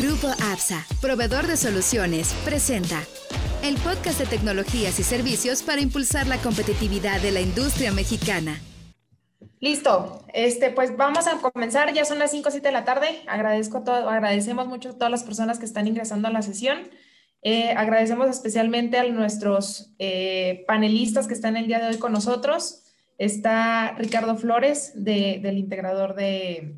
[0.00, 3.02] Grupo APSA, proveedor de soluciones, presenta
[3.62, 8.62] el podcast de tecnologías y servicios para impulsar la competitividad de la industria mexicana.
[9.60, 13.20] Listo, este, pues vamos a comenzar, ya son las 5 o 7 de la tarde,
[13.26, 16.78] Agradezco todo, agradecemos mucho a todas las personas que están ingresando a la sesión,
[17.42, 22.84] eh, agradecemos especialmente a nuestros eh, panelistas que están el día de hoy con nosotros,
[23.18, 26.74] está Ricardo Flores del integrador de,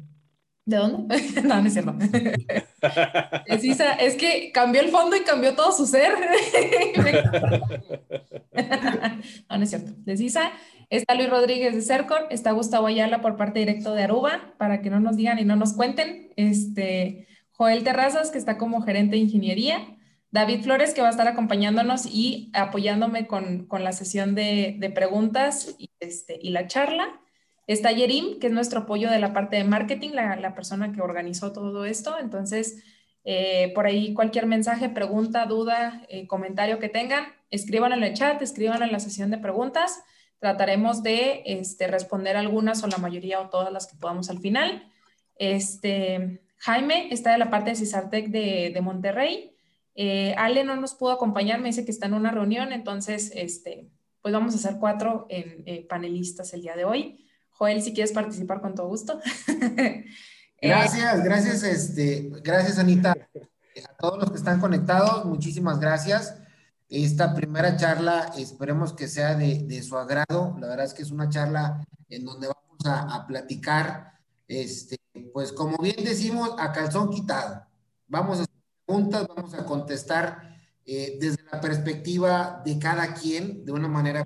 [0.65, 1.17] ¿De dónde?
[1.45, 1.95] no, no es cierto.
[3.47, 6.13] es, es que cambió el fondo y cambió todo su ser.
[9.51, 9.93] no, no es cierto.
[10.07, 10.53] Es Isa.
[10.89, 12.23] Está Luis Rodríguez de Cercon.
[12.31, 15.57] Está Gustavo Ayala por parte directo de Aruba, para que no nos digan y no
[15.57, 16.33] nos cuenten.
[16.37, 19.97] Este, Joel Terrazas, que está como gerente de ingeniería.
[20.31, 24.91] David Flores, que va a estar acompañándonos y apoyándome con, con la sesión de, de
[24.91, 27.22] preguntas y, este, y la charla.
[27.73, 31.53] Está Yerim, que es nuestro apoyo de la parte de marketing, la, persona que organizó
[31.53, 32.19] todo esto.
[32.19, 32.85] Entonces,
[33.25, 38.43] eh, por ahí cualquier mensaje, pregunta, duda, eh, comentario que tengan, escriban en el chat,
[38.43, 40.03] escriban en la sesión de preguntas.
[40.39, 44.93] Trataremos de este, responder algunas o la mayoría o todas las que podamos al final.
[45.37, 49.57] Este, Jaime está de la parte de CISARTEC de, Monterrey.
[49.95, 53.89] Eh, Ale no nos pudo acompañar, me dice que está en una reunión, entonces, este,
[54.21, 55.27] pues vamos a hacer cuatro
[55.89, 57.22] panelistas el día de hoy.
[57.53, 59.21] Joel, si quieres participar con todo gusto.
[60.65, 63.11] Gracias, gracias, este, gracias Anita.
[63.11, 66.37] A todos los que están conectados, muchísimas gracias.
[66.89, 70.57] Esta primera charla esperemos que sea de, su agrado.
[70.61, 74.13] La verdad es que es una charla en donde vamos a, platicar,
[74.47, 75.01] este,
[75.33, 77.67] pues como bien decimos, a calzón quitado.
[78.07, 78.55] Vamos a hacer
[78.87, 84.25] preguntas, vamos a contestar eh, desde la perspectiva de cada quien, de una manera,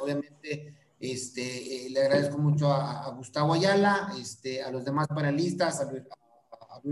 [0.00, 5.90] obviamente, este, eh, le agradezco mucho a, Gustavo Ayala, este, a los demás panelistas, a
[5.90, 6.04] Luis,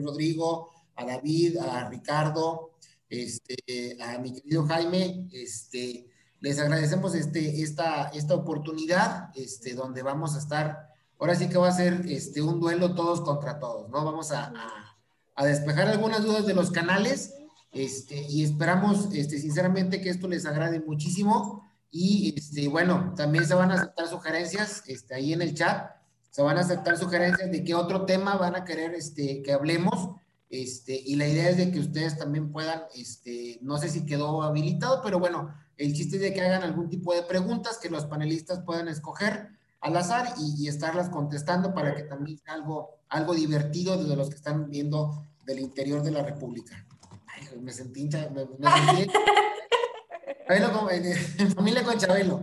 [0.04, 2.72] Rodrigo, a David, a Ricardo,
[3.08, 5.28] este, a mi querido Jaime.
[5.30, 6.06] Este,
[6.40, 10.88] les agradecemos este, esta, oportunidad este, donde vamos a estar.
[11.18, 14.04] Ahora sí que va a ser este, un duelo todos contra todos, ¿no?
[14.04, 14.52] Vamos a,
[15.42, 17.32] despejar algunas dudas de los canales
[17.70, 21.67] este, y esperamos sinceramente que esto les agrade muchísimo.
[21.90, 25.90] Y este, bueno, también se van a aceptar sugerencias este, ahí en el chat.
[26.30, 30.10] Se van a aceptar sugerencias de qué otro tema van a querer este, que hablemos.
[30.50, 34.42] Este, y la idea es de que ustedes también puedan, este, no sé si quedó
[34.42, 38.06] habilitado, pero bueno, el chiste es de que hagan algún tipo de preguntas que los
[38.06, 39.50] panelistas puedan escoger
[39.80, 44.36] al azar y, estarlas contestando para que también sea algo, algo divertido desde los que
[44.36, 46.84] están viendo del interior de la República.
[47.26, 49.12] Ay, me sentí, me, me sentí
[51.38, 52.42] en, familia con Chabelo.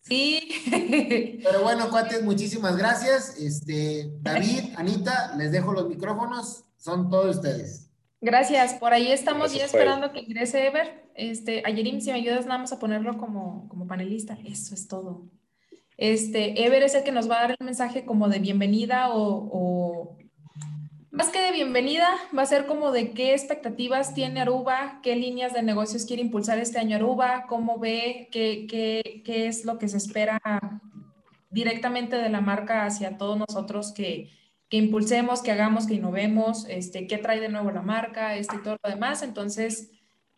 [0.00, 1.40] Sí.
[1.42, 3.36] Pero bueno, cuates, muchísimas gracias.
[3.38, 6.64] Este, David, Anita, les dejo los micrófonos.
[6.76, 7.88] Son todos ustedes.
[8.20, 8.74] Gracias.
[8.74, 11.10] Por ahí estamos ya esperando que ingrese Ever.
[11.14, 14.38] Este, Ayerim, si me ayudas nada más a ponerlo como, como panelista.
[14.44, 15.26] Eso es todo.
[15.96, 20.15] Este, Ever es el que nos va a dar el mensaje como de bienvenida o
[21.16, 25.54] más que de bienvenida, va a ser como de qué expectativas tiene Aruba, qué líneas
[25.54, 29.88] de negocios quiere impulsar este año Aruba, cómo ve, qué, qué, qué es lo que
[29.88, 30.38] se espera
[31.48, 34.30] directamente de la marca hacia todos nosotros que,
[34.68, 38.62] que impulsemos, que hagamos, que innovemos, este, qué trae de nuevo la marca, este, y
[38.62, 39.22] todo lo demás.
[39.22, 39.92] Entonces,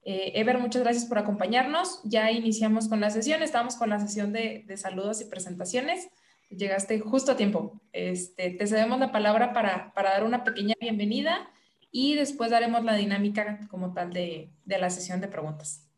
[0.04, 2.02] eh, Ever, muchas gracias por acompañarnos.
[2.04, 6.08] Ya iniciamos con la sesión, estamos con la sesión de, de saludos y presentaciones
[6.50, 7.80] llegaste justo a tiempo.
[7.92, 11.50] Este, te cedemos la palabra para, para, dar una pequeña bienvenida
[11.90, 15.88] y después daremos la dinámica como tal de, de la sesión de preguntas.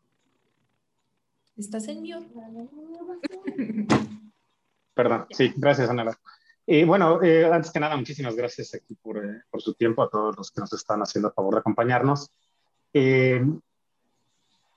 [1.57, 2.27] ¿Estás en mute?
[4.95, 6.19] Perdón, sí, gracias, Anela.
[6.67, 10.09] Y bueno, eh, antes que nada, muchísimas gracias aquí por, eh, por, su tiempo, a
[10.09, 12.31] todos los que nos están haciendo a favor de acompañarnos.
[12.93, 13.45] Eh,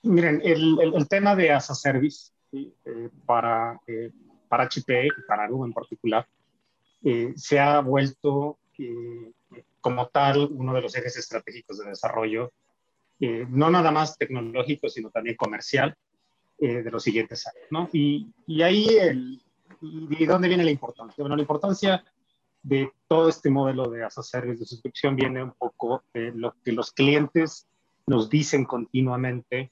[0.01, 2.31] miren, el, el, tema de as a service
[3.25, 3.79] para
[4.53, 6.27] para HP y para Aruba en particular,
[7.03, 9.31] eh, se ha vuelto eh,
[9.81, 12.51] como tal uno de los ejes estratégicos de desarrollo,
[13.19, 15.95] eh, no nada más tecnológico, sino también comercial
[16.59, 17.65] de los siguientes años.
[17.71, 17.89] ¿no?
[17.91, 19.41] Y, y ahí, el,
[19.81, 21.23] y, dónde viene la importancia?
[21.23, 22.05] Bueno, la importancia
[22.61, 26.55] de todo este modelo de as a service de suscripción viene un poco de lo
[26.63, 27.67] que los clientes
[28.05, 29.71] nos dicen continuamente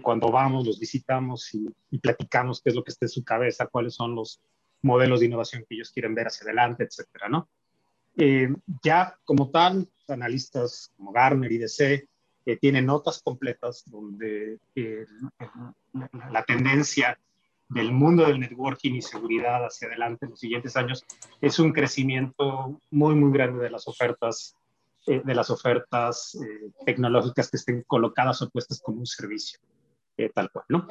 [0.00, 1.68] cuando vamos, los visitamos y,
[1.98, 4.40] platicamos qué es lo que está en su cabeza, cuáles son los
[4.80, 7.48] modelos de innovación que ellos quieren ver hacia adelante, etcétera, ¿no?
[8.16, 8.48] Eh,
[8.82, 12.08] ya como tal, analistas como Gartner y DC
[12.44, 15.06] eh, tienen notas completas donde eh,
[16.30, 17.18] la tendencia
[17.68, 21.04] del mundo del networking y seguridad hacia adelante en los siguientes años
[21.40, 24.56] es un crecimiento muy, muy grande de las ofertas
[25.04, 29.58] eh, de las ofertas eh, tecnológicas que estén colocadas o puestas como un servicio.
[30.34, 30.86] Tal cual, ¿no?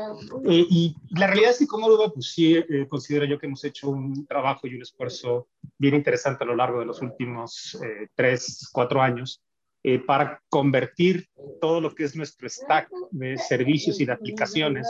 [0.49, 2.55] y la realidad es que como Aruba, pues sí,
[2.89, 5.47] considero yo que hemos hecho un trabajo y un esfuerzo
[5.77, 7.79] bien interesante a lo largo de los últimos
[8.15, 9.41] tres, cuatro años
[9.83, 11.27] eh, para convertir
[11.59, 14.87] todo lo que es nuestro stack de servicios y de aplicaciones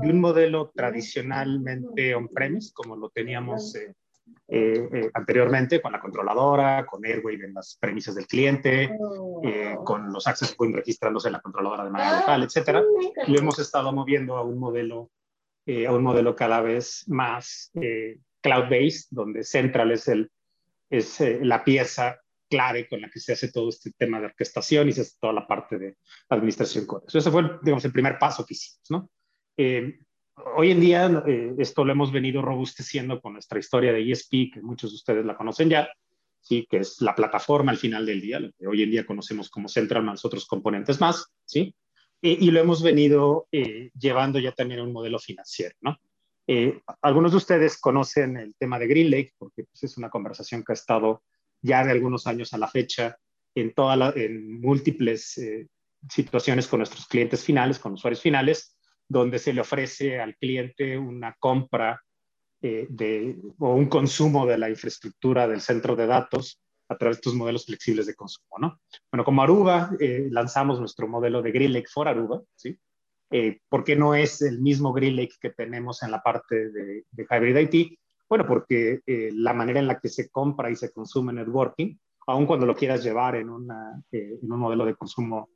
[0.00, 3.76] de un modelo tradicionalmente on-premise, como lo teníamos
[4.48, 8.96] eh, eh, anteriormente con la controladora, con Airwave en las premisas del cliente,
[9.84, 12.82] con los access points registrándose en la controladora de manera local, etcétera.
[13.26, 15.10] Lo hemos estado moviendo a un modelo,
[15.66, 17.70] a un modelo cada vez más
[18.40, 20.30] cloud-based, donde Central es, el,
[20.88, 24.92] es la pieza clave con la que se hace todo este tema de orquestación y
[24.92, 25.96] se hace toda la parte de
[26.28, 27.18] administración con eso.
[27.18, 29.10] Ese fue, digamos, el primer paso que hicimos, ¿no?
[29.56, 30.00] Eh,
[30.56, 34.62] hoy en día eh, esto lo hemos venido robusteciendo con nuestra historia de ESP, que
[34.62, 35.88] muchos de ustedes la conocen ya,
[36.40, 36.66] ¿sí?
[36.68, 39.68] que es la plataforma al final del día, lo que hoy en día conocemos como
[39.68, 41.74] Central más otros componentes más, ¿sí?
[42.22, 45.96] y lo hemos venido eh, llevando ya también a un modelo financiero, ¿no?
[47.00, 50.72] algunos de ustedes conocen el tema de Green Lake, porque pues, es una conversación que
[50.72, 51.22] ha estado
[51.62, 53.16] ya de algunos años a la fecha
[53.54, 55.68] en, toda en múltiples eh,
[56.08, 58.76] situaciones con nuestros clientes finales, con usuarios finales,
[59.10, 62.00] donde se le ofrece al cliente una compra
[62.62, 67.20] eh, de, o un consumo de la infraestructura del centro de datos a través de
[67.20, 68.56] estos modelos flexibles de consumo.
[68.58, 68.80] ¿no?
[69.12, 72.78] Bueno, como Aruba, eh, lanzamos nuestro modelo de Green Lake for Aruba, ¿sí?
[73.68, 77.70] porque no es el mismo Green Lake que tenemos en la parte de, de Hybrid
[77.72, 77.98] IT,
[78.30, 81.96] bueno, porque eh, la manera en la que se compra y se consume networking,
[82.28, 85.50] aun cuando lo quieras llevar en, una, eh, en un modelo de consumo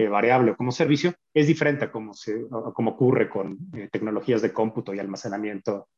[0.00, 3.58] eh, variable o como servicio, es diferente a como, se, como ocurre con
[3.90, 5.88] tecnologías de cómputo y almacenamiento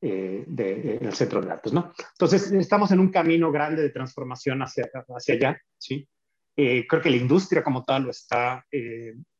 [0.00, 1.92] de, en el centro de datos, ¿no?
[2.12, 6.08] Entonces, estamos en un camino grande de transformación hacia, hacia allá, ¿sí?
[6.54, 8.66] creo que la industria como tal lo está,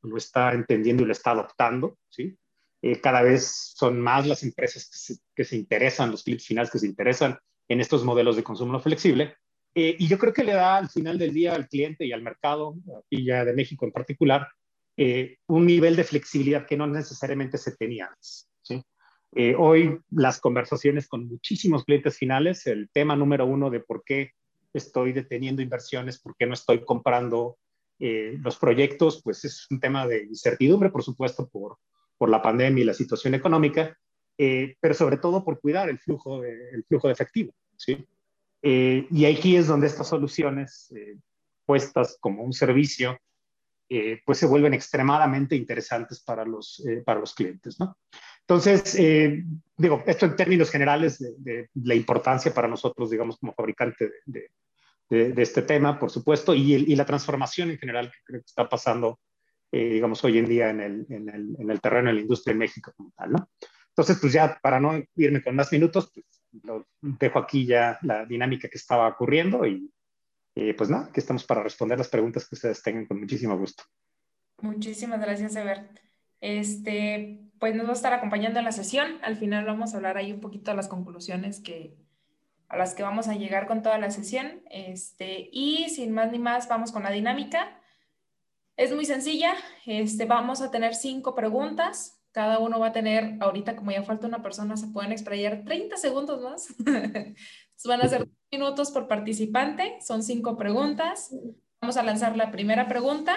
[0.03, 2.39] lo está entendiendo y lo está adoptando, ¿sí?
[2.83, 6.87] Eh, cada vez son más las empresas que se, interesan, los clientes finales que se
[6.87, 7.39] interesan
[7.69, 9.37] en estos modelos de consumo flexible.
[9.75, 12.23] Eh, y yo creo que le da al final del día al cliente y al
[12.23, 12.77] mercado,
[13.09, 14.49] y ya de México en particular,
[14.97, 18.49] eh, un nivel de flexibilidad que no necesariamente se tenía antes.
[18.63, 18.83] ¿sí?
[19.57, 24.33] hoy las conversaciones con muchísimos clientes finales, el tema número uno de por qué
[24.75, 27.57] estoy deteniendo inversiones, por qué no estoy comprando
[27.99, 31.79] los proyectos, pues es un tema de incertidumbre, por supuesto, por
[32.23, 33.99] por la pandemia y la situación económica,
[34.39, 37.53] eh, pero sobre todo por cuidar el flujo de, el flujo de efectivo.
[37.77, 38.07] ¿sí?
[38.63, 41.17] Eh, y aquí es donde estas soluciones eh,
[41.67, 43.19] puestas como un servicio,
[44.25, 47.79] pues se vuelven extremadamente interesantes para los, para los clientes.
[47.79, 47.95] ¿no?
[48.41, 48.97] Entonces,
[49.77, 54.49] digo, esto en términos generales de, la importancia para nosotros, digamos, como fabricante de,
[55.11, 58.67] de este tema, por supuesto, y, y, la transformación en general que creo que está
[58.67, 59.21] pasando
[59.75, 62.53] eh, digamos, hoy en día en el, en, el, en el, terreno de la industria
[62.53, 63.49] en México como tal, ¿no?
[63.89, 66.27] Entonces, pues ya para no irme con más minutos, pues
[66.63, 69.91] lo dejo aquí ya la dinámica que estaba ocurriendo y
[70.55, 73.85] eh, pues nada, aquí estamos para responder las preguntas que ustedes tengan con muchísimo gusto.
[74.61, 75.89] Muchísimas gracias, Ever.
[76.41, 79.19] Este, pues nos va a estar acompañando en la sesión.
[79.23, 81.97] Al final vamos a hablar ahí un poquito de las conclusiones que,
[82.69, 84.63] a las que vamos a llegar con toda la sesión.
[84.71, 87.81] Este, y sin más ni más, vamos con la dinámica.
[88.77, 89.55] Es muy sencilla.
[89.87, 92.22] Este, vamos a tener cinco preguntas.
[92.33, 95.97] Cada uno va a tener, ahorita como ya falta una persona, se pueden extraer 30
[95.97, 96.75] segundos más.
[97.85, 99.99] van a ser minutos por participante.
[100.01, 101.35] Son cinco preguntas.
[101.81, 103.37] Vamos a lanzar la primera pregunta.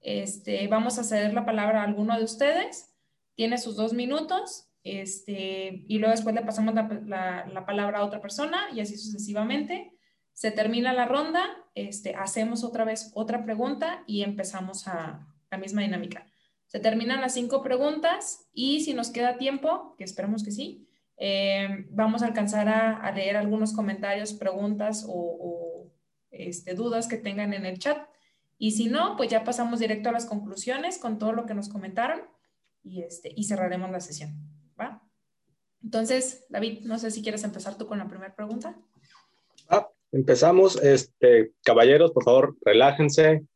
[0.00, 2.94] Este, vamos a ceder la palabra a alguno de ustedes.
[3.34, 4.68] Tiene sus dos minutos.
[4.82, 9.92] Este, y luego después le pasamos la, la palabra a otra persona y así sucesivamente.
[10.32, 11.44] Se termina la ronda,
[11.74, 16.29] este, hacemos otra vez otra pregunta y empezamos a la misma dinámica.
[16.70, 20.86] Se terminan las cinco preguntas y si nos queda tiempo, que esperamos que sí,
[21.16, 25.90] eh, vamos a alcanzar a, leer algunos comentarios, preguntas o,
[26.30, 27.98] este, dudas que tengan en el chat.
[28.56, 31.68] Y si no, pues ya pasamos directo a las conclusiones con todo lo que nos
[31.68, 32.20] comentaron
[32.84, 34.32] y, este, y cerraremos la sesión.
[34.80, 35.02] ¿va?
[35.82, 38.78] Entonces, David, no sé si quieres empezar tú con la primera pregunta.
[39.68, 43.46] Ah, Empezamos, este, caballeros, por favor, relájense,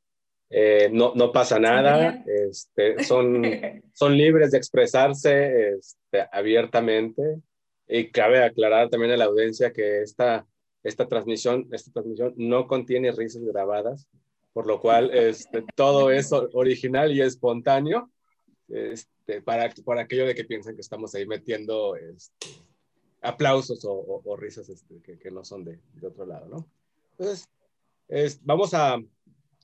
[0.56, 3.42] eh, no, no, pasa nada, este, son,
[3.92, 7.40] son libres de expresarse este, abiertamente
[7.88, 10.46] y cabe aclarar también a la audiencia que esta,
[10.84, 14.06] esta, transmisión, esta transmisión no contiene risas grabadas,
[14.52, 18.12] por lo cual este, todo es original y espontáneo,
[18.68, 22.46] este, para, para aquello de que piensen que estamos ahí metiendo este,
[23.22, 24.70] aplausos o, risas
[25.02, 26.68] que, no son de, otro lado, ¿no?
[27.18, 29.02] Entonces, vamos a,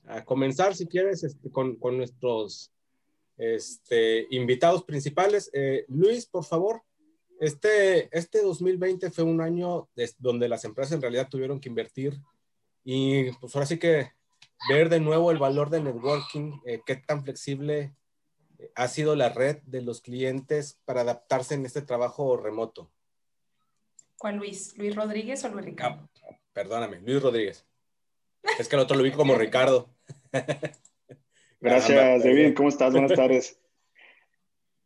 [0.05, 2.71] a comenzar, si quieres, este, con, con, nuestros
[3.37, 5.49] este, invitados principales.
[5.53, 6.83] Eh, Luis, por favor.
[7.39, 9.89] Este, este 2020 fue un año
[10.19, 12.19] donde las empresas en realidad tuvieron que invertir
[12.83, 14.11] y pues ahora sí que
[14.69, 17.95] ver de nuevo el valor del networking, eh, qué tan flexible
[18.59, 22.91] eh, ha sido la red de los clientes para adaptarse en este trabajo remoto.
[24.17, 24.77] ¿Cuál Luis?
[24.77, 26.09] ¿Luis Rodríguez o Luis Ricardo?
[26.23, 27.65] Ah, perdóname, Luis Rodríguez.
[28.59, 29.89] Es que el otro lo vi como Ricardo.
[31.61, 32.53] Gracias, David.
[32.55, 32.91] ¿Cómo estás?
[32.91, 33.59] Buenas tardes.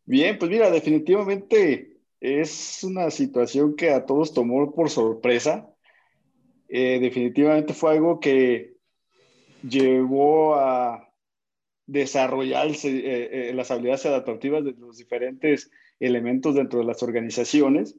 [0.06, 5.70] Bien, pues mira, definitivamente es una situación que a todos tomó por sorpresa.
[6.68, 8.76] Eh, definitivamente fue algo que
[9.68, 11.12] llevó a
[11.88, 17.96] desarrollar eh, eh, las habilidades adaptativas de los diferentes elementos dentro de las organizaciones.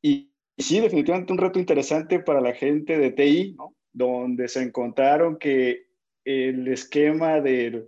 [0.00, 3.56] Y, sí, definitivamente un reto interesante para la gente de TI,
[3.92, 5.86] donde se encontraron que
[6.24, 7.86] el esquema de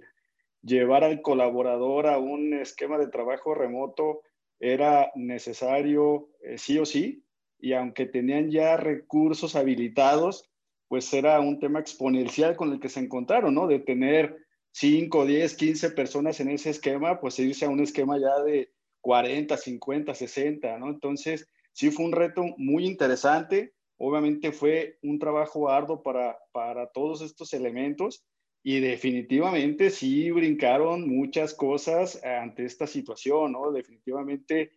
[0.63, 4.23] llevar al colaborador a un esquema de trabajo remoto
[4.61, 7.25] era necesario eh, sí o sí,
[7.59, 10.51] y aunque tenían ya recursos habilitados,
[10.89, 13.67] pues era un tema exponencial con el que se encontraron, ¿no?
[13.67, 14.37] De tener
[14.73, 18.71] 5, 10, 15 personas en ese esquema, pues irse a un esquema ya de
[19.01, 20.91] 40, 50, 60, ¿no?
[20.91, 23.73] Entonces, sí fue un reto muy interesante.
[23.99, 28.25] Obviamente fue un trabajo arduo para, para todos estos elementos
[28.63, 33.71] y definitivamente sí brincaron muchas cosas ante esta situación, ¿no?
[33.71, 34.73] Definitivamente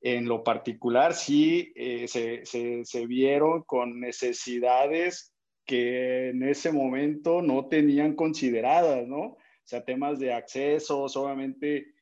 [0.00, 5.34] en lo particular sí eh, se, se, vieron con necesidades
[5.66, 9.22] que en ese momento no tenían consideradas, ¿no?
[9.22, 11.94] O sea, temas de accesos, obviamente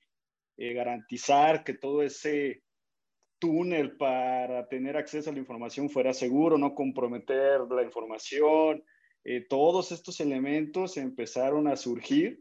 [0.57, 2.63] eh, garantizar que todo ese
[3.43, 8.85] túnel para tener acceso a la información fuera seguro, no comprometer la información,
[9.25, 12.41] eh, todos estos elementos empezaron a surgir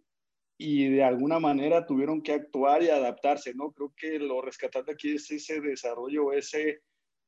[0.60, 3.72] y de alguna manera tuvieron que actuar y adaptarse, ¿no?
[3.72, 6.84] Creo que lo rescatante aquí es ese desarrollo, ese,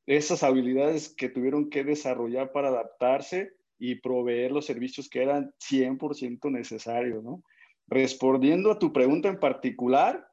[0.05, 6.51] esas habilidades que tuvieron que desarrollar para adaptarse y proveer los servicios que eran 100%
[6.51, 7.41] necesarios, ¿no?
[7.87, 10.27] Respondiendo a tu pregunta en particular,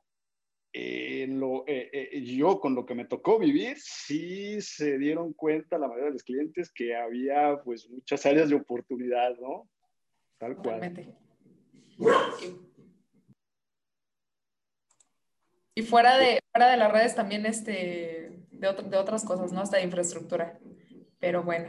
[0.73, 5.79] eh, lo, eh, eh, yo con lo que me tocó vivir, sí se dieron cuenta
[5.79, 9.69] la mayoría de los clientes que había pues muchas áreas de oportunidad, ¿no?
[10.39, 11.17] Tal cual.
[15.75, 19.61] Y fuera de, fuera de las redes también este, de, de otras cosas, ¿no?
[19.63, 20.59] Hasta de infraestructura.
[21.19, 21.69] Pero bueno.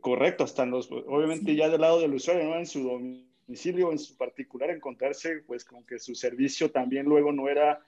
[0.00, 2.56] correcto, hasta los, obviamente ya del lado del usuario, ¿no?
[2.56, 7.48] En su domicilio, en su particular, encontrarse pues con que su servicio también luego no
[7.48, 7.84] era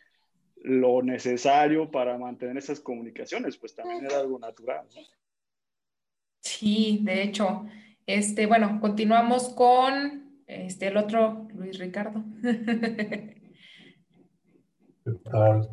[0.62, 4.86] lo necesario para mantener esas comunicaciones, pues también era algo natural.
[4.94, 5.02] ¿no?
[6.40, 7.66] Sí, de hecho.
[8.06, 12.24] Este, bueno, continuamos con este, el otro, Luis Ricardo.
[12.42, 13.36] ¿Qué
[15.24, 15.68] tal?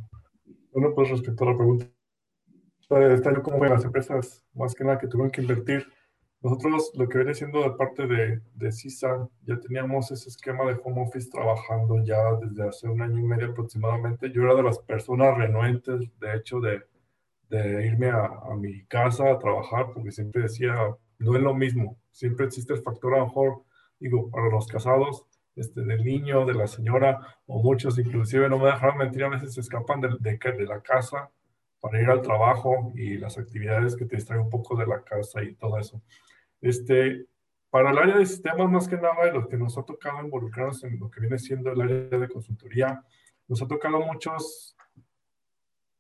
[0.71, 1.87] Bueno, pues respecto a la pregunta,
[2.89, 5.87] año, ¿cómo ven las empresas más que nada que tuvieron que invertir?
[6.41, 10.79] Nosotros, lo que viene siendo de parte de, de CISA, ya teníamos ese esquema de
[10.83, 14.31] home office trabajando ya desde hace un año y medio aproximadamente.
[14.31, 16.83] Yo era de las personas renuentes, de hecho, de,
[17.49, 20.75] de irme a, mi casa a trabajar, porque siempre decía,
[21.17, 21.97] no es lo mismo.
[22.11, 23.63] Siempre existe el factor, a lo mejor,
[23.99, 25.25] digo, para los casados,
[25.55, 29.55] este, del niño, de la señora, o muchos inclusive, no me dejaron mentir, a veces
[29.55, 31.31] se escapan de, de la casa
[31.79, 35.43] para ir al trabajo y las actividades que te distraen un poco de la casa
[35.43, 36.01] y todo eso.
[36.61, 37.25] Este,
[37.69, 40.83] para el área de sistemas, más que nada, de los que nos ha tocado involucrarnos
[40.83, 43.03] en lo que viene siendo el área de consultoría,
[43.47, 44.75] nos ha tocado muchos,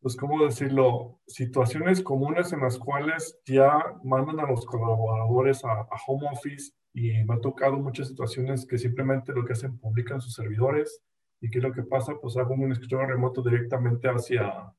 [0.01, 1.19] pues, ¿cómo decirlo?
[1.27, 7.23] Situaciones comunes en las cuales ya mandan a los colaboradores a, a home office y
[7.25, 11.01] me ha tocado muchas situaciones que simplemente lo que hacen, publican sus servidores
[11.39, 14.73] y qué es lo que pasa, pues hago un escritorio remoto directamente hacia,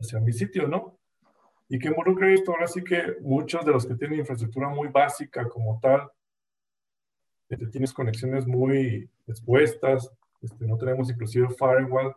[0.00, 0.98] hacia mi sitio, ¿no?
[1.72, 2.52] Y que involucra esto.
[2.52, 6.06] Ahora sí que muchos de los que tienen infraestructura muy básica como tal,
[7.48, 10.12] este, tienes conexiones muy expuestas,
[10.42, 12.14] este, no tenemos inclusive firewall.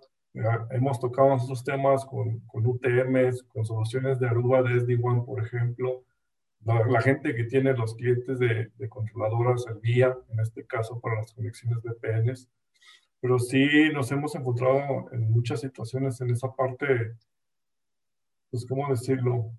[0.71, 6.03] hemos tocado esos temas con, con, UTMs, con soluciones de Aruba de SD-WAN, por ejemplo.
[6.65, 10.99] La, la, gente que tiene los clientes de, de controladoras al día, en este caso
[10.99, 12.49] para las conexiones VPNs.
[13.21, 17.15] Pero sí nos hemos encontrado en muchas situaciones en esa parte
[18.49, 19.51] pues, ¿cómo decirlo?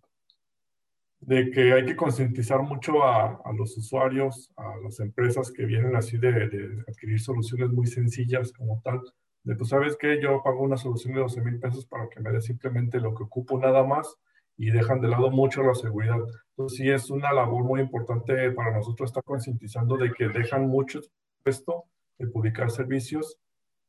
[1.20, 6.18] De que hay que concientizar mucho a, los usuarios, a las empresas que vienen así
[6.18, 9.00] de, de, adquirir soluciones muy sencillas como tal.
[9.42, 10.20] De, pues, ¿sabes qué?
[10.20, 13.24] Yo pago una solución de 12 mil pesos para que me dé simplemente lo que
[13.24, 14.16] ocupo nada más
[14.58, 16.18] y dejan de lado mucho la seguridad.
[16.50, 21.00] Entonces, sí es una labor muy importante para nosotros estar concientizando de que dejan mucho
[21.44, 21.84] esto
[22.18, 23.38] de publicar servicios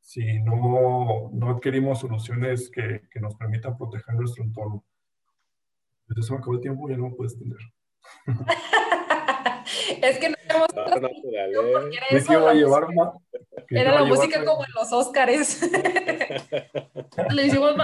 [0.08, 4.82] si no, no adquirimos soluciones que, que nos permitan proteger nuestro entorno.
[6.06, 7.58] Desde eso acabó el tiempo, ya no puedes tener.
[10.02, 12.86] es que no hemos no, era, llevar
[13.68, 15.70] era la música como en los Óscares.
[17.34, 17.76] Le hicimos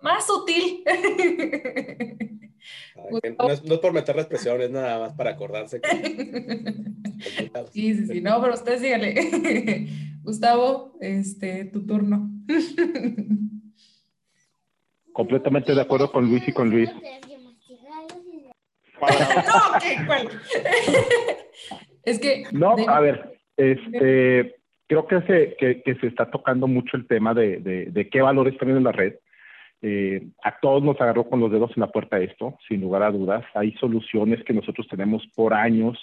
[0.00, 0.82] más, sutil.
[3.38, 5.82] no, es, por meter la expresión, es nada más para acordarse.
[7.70, 10.06] sí, sí, sí, no, pero usted sígale.
[10.26, 12.28] Gustavo, este, tu turno.
[15.12, 16.90] Completamente de acuerdo con Luis y con Luis.
[19.00, 19.08] no,
[19.80, 20.04] ¿qué?
[20.04, 20.28] ¿Cuál?
[22.02, 22.42] es que...
[22.50, 24.56] No, a ver, este,
[24.88, 27.60] creo que se, que, se está tocando mucho el tema de,
[27.92, 29.14] de, qué valores tienen en la red.
[29.80, 33.12] Eh, a todos nos agarró con los dedos en la puerta esto, sin lugar a
[33.12, 33.44] dudas.
[33.54, 35.96] Hay soluciones que nosotros tenemos por años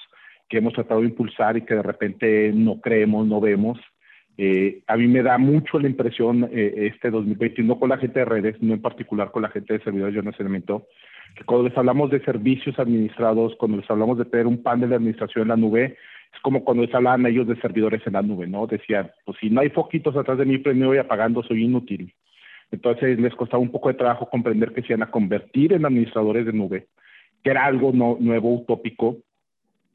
[0.48, 3.78] que hemos tratado de impulsar y que de repente no creemos, no vemos.
[4.38, 8.26] Eh, a mí me da mucho la impresión eh, este 2021 con la gente de
[8.26, 10.88] redes, no en particular con la gente de servidores de almacenamiento,
[11.36, 14.96] que cuando les hablamos de servicios administrados, cuando les hablamos de tener un panel de
[14.96, 15.98] administración en la nube,
[16.34, 18.66] es como cuando les hablaban ellos de servidores en la nube, ¿no?
[18.66, 22.14] Decían, pues si no hay foquitos atrás de mí prendido y apagando, soy inútil.
[22.72, 26.48] Entonces les costaba un poco de trabajo comprender que se iban a convertir en administradores
[26.48, 26.88] de nube,
[27.44, 29.18] que era algo no, nuevo, utópico.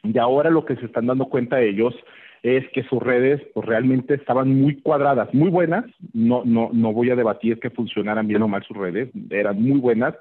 [0.05, 1.93] Y ahora lo que se están dando cuenta ellos
[2.43, 7.11] es que sus redes pues, realmente estaban muy cuadradas, muy buenas, no, no, no voy
[7.11, 10.15] a debatir que funcionaran bien o mal sus redes, eran muy buenas,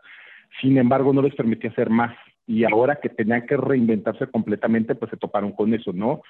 [0.61, 2.15] sin embargo no les permitía hacer más
[2.47, 6.21] y ahora que tenían que reinventarse completamente, pues se toparon con eso, ¿no?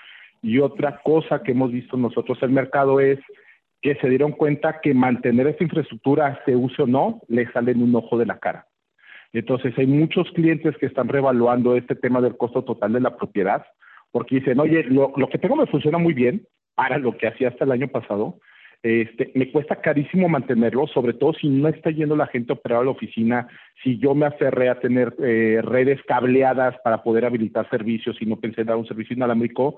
[0.41, 3.19] Y otra cosa que hemos visto nosotros en el mercado es
[3.81, 7.83] que se dieron cuenta que mantener esa infraestructura, se use o no, le sale en
[7.83, 8.65] un ojo de la cara.
[9.33, 13.65] Entonces hay muchos clientes que están revaluando este tema del costo total de la propiedad
[14.11, 16.45] porque dicen, oye, lo, que tengo me funciona muy bien
[16.75, 18.39] para lo que hacía hasta el año pasado,
[18.83, 22.81] este, me cuesta carísimo mantenerlo, sobre todo si no está yendo la gente a operar
[22.81, 23.47] a la oficina,
[23.83, 28.39] si yo me aferré a tener eh, redes cableadas para poder habilitar servicios y no
[28.39, 29.77] pensé en dar un servicio inalámbrico,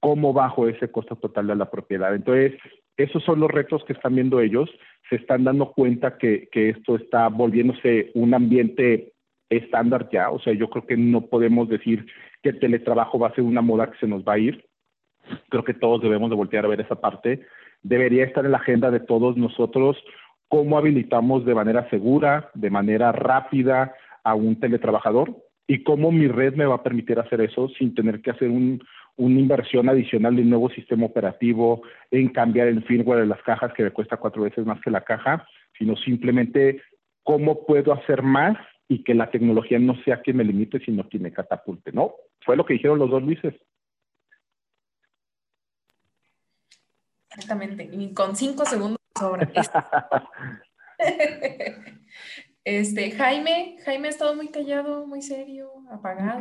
[0.00, 2.14] ¿cómo bajo ese costo total de la propiedad?
[2.14, 2.54] Entonces,
[2.96, 4.70] esos son los retos que están viendo ellos,
[5.08, 9.12] se están dando cuenta que, que esto está volviéndose un ambiente
[9.50, 12.06] estándar ya, o sea, yo creo que no podemos decir
[12.42, 14.64] que el teletrabajo va a ser una moda que se nos va a ir.
[15.48, 17.46] Creo que todos debemos de voltear a ver esa parte.
[17.82, 19.96] Debería estar en la agenda de todos nosotros
[20.48, 26.54] cómo habilitamos de manera segura, de manera rápida a un teletrabajador y cómo mi red
[26.54, 28.82] me va a permitir hacer eso sin tener que hacer un,
[29.16, 33.72] una inversión adicional de un nuevo sistema operativo, en cambiar el firmware de las cajas
[33.74, 35.46] que me cuesta cuatro veces más que la caja,
[35.78, 36.80] sino simplemente
[37.22, 38.56] cómo puedo hacer más
[38.88, 42.14] y que la tecnología no sea quien me limite, sino quien me catapulte, ¿no?
[42.40, 43.54] Fue lo que dijeron los dos Luises.
[47.30, 49.48] Exactamente, y con cinco segundos sobra.
[52.64, 56.40] este, Jaime, Jaime ha estado muy callado, muy serio, apagado.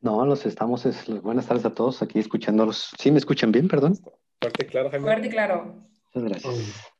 [0.00, 2.92] No, los estamos, es, buenas tardes a todos, aquí escuchándolos.
[2.98, 3.94] ¿Sí me escuchan bien, perdón?
[4.40, 5.04] Fuerte claro, Jaime.
[5.04, 5.88] Fuerte claro.
[6.14, 6.92] Muchas gracias.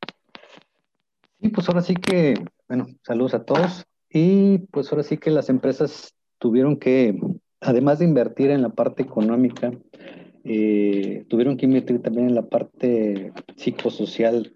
[1.39, 2.33] Y pues ahora sí que,
[2.67, 3.88] bueno, saludos a todos.
[4.11, 7.19] Y pues ahora sí que las empresas tuvieron que,
[7.61, 9.71] además de invertir en la parte económica,
[10.43, 14.51] eh, tuvieron que invertir también en la parte psicosocial,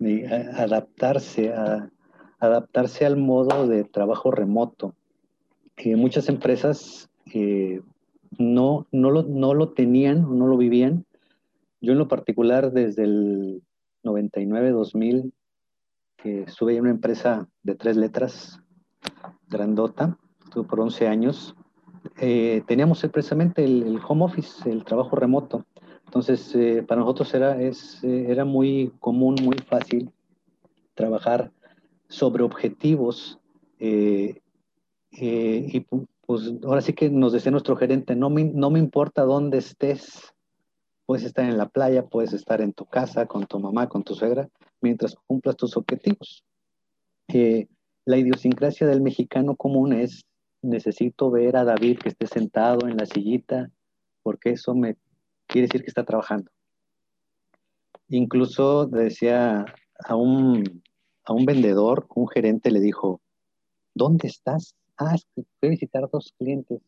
[0.56, 1.92] adaptarse, a,
[2.40, 4.96] adaptarse al modo de trabajo remoto.
[5.76, 7.82] que muchas empresas eh,
[8.38, 11.06] no, no, lo, no lo tenían no lo vivían.
[11.82, 13.62] Yo en lo particular desde el
[14.04, 15.32] 99-2000
[16.18, 18.64] que estuve en una empresa de tres letras
[19.54, 21.56] grandota, estuve por 11 años,
[22.18, 25.66] eh, teníamos precisamente el, home office, el trabajo remoto.
[26.06, 30.12] Entonces, eh, para nosotros era, es, eh, era muy común, muy fácil
[30.94, 31.52] trabajar
[32.08, 33.40] sobre objetivos.
[33.80, 34.40] y
[36.26, 40.34] pues ahora sí que nos decía nuestro gerente, no me, no me importa dónde estés,
[41.06, 44.16] puedes estar en la playa, puedes estar en tu casa, con tu mamá, con tu
[44.16, 44.50] suegra,
[44.82, 46.44] mientras cumplas tus objetivos
[48.06, 50.26] la idiosincrasia del mexicano común es,
[50.62, 53.70] necesito ver a David que esté sentado en la sillita,
[54.24, 54.98] porque eso me
[55.48, 56.52] quiere decir que está trabajando.
[58.10, 59.66] Incluso decía
[60.06, 60.84] a un,
[61.26, 63.22] a un vendedor, un gerente le dijo,
[63.94, 64.76] ¿dónde estás?
[64.98, 66.82] Ah, voy a visitar dos clientes.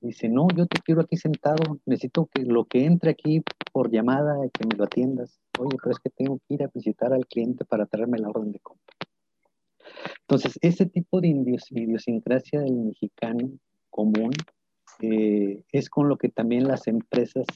[0.00, 3.42] Dice, no, yo te quiero aquí sentado, necesito que lo que entre aquí
[3.72, 5.38] por llamada, que me lo atiendas.
[5.58, 8.52] Oye, pero es que tengo que ir a visitar al cliente para traerme la orden
[8.52, 8.96] de compra.
[10.22, 13.50] Entonces, ese tipo de idiosincrasia del mexicano
[13.90, 14.32] común
[15.00, 17.46] eh, es con lo que también las empresas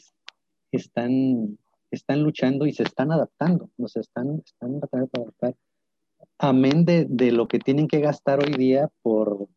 [0.72, 1.58] están,
[1.90, 5.54] están luchando y se están adaptando, no se están, están tratando de adaptar.
[6.38, 9.48] Amén de, de, lo que tienen que gastar hoy día por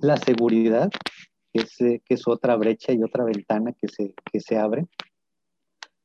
[0.00, 0.90] la seguridad,
[1.52, 4.86] que es, que es otra brecha y otra ventana que se, que se abre.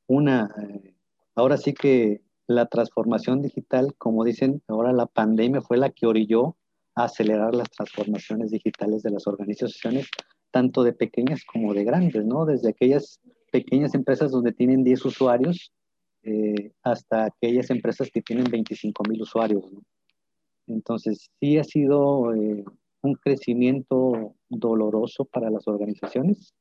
[0.07, 0.93] Una, eh,
[1.35, 2.21] ahora sí que
[2.53, 6.55] la transformación digital, como dicen, ahora la pandemia fue la que orilló
[6.95, 10.07] a acelerar las transformaciones digitales de las organizaciones,
[10.51, 12.45] tanto de pequeñas como de grandes, ¿no?
[12.45, 13.19] Desde aquellas
[13.51, 15.71] pequeñas empresas donde tienen 10 usuarios
[16.23, 19.81] eh, hasta aquellas empresas que tienen 25 mil usuarios, ¿no?
[20.67, 22.63] Entonces, sí ha sido eh,
[23.01, 26.53] un crecimiento doloroso para las organizaciones,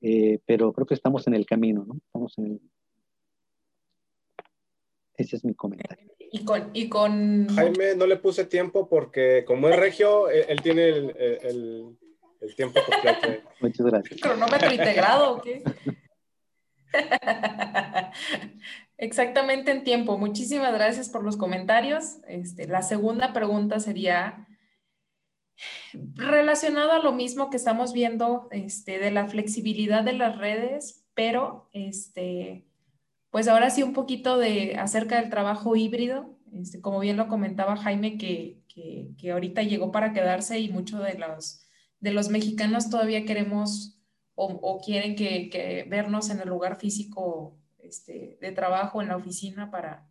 [0.00, 1.96] eh, pero creo que estamos en el camino, ¿no?
[1.96, 2.60] Estamos en el,
[5.16, 6.12] ese es mi comentario.
[6.18, 7.48] Y con, y con...
[7.54, 11.98] Jaime, no le puse tiempo porque como es regio, él, tiene el, el,
[12.40, 13.48] el, tiempo completo.
[13.60, 14.20] Muchas gracias.
[14.20, 15.62] ¿Cronómetro integrado o qué?
[18.96, 20.16] Exactamente en tiempo.
[20.16, 22.18] Muchísimas gracias por los comentarios.
[22.26, 24.46] Este, la segunda pregunta sería
[26.14, 31.68] relacionado a lo mismo que estamos viendo este, de la flexibilidad de las redes, pero
[31.72, 32.64] este,
[33.32, 37.78] pues ahora sí un poquito de acerca del trabajo híbrido, este, como bien lo comentaba
[37.78, 41.62] Jaime, que, que, ahorita llegó para quedarse y muchos de los,
[41.98, 43.98] de los mexicanos todavía queremos
[44.34, 50.06] o, quieren que, vernos en el lugar físico este, de trabajo, en la oficina, para,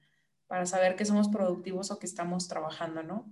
[0.48, 3.32] para saber que somos productivos o que estamos trabajando, ¿no?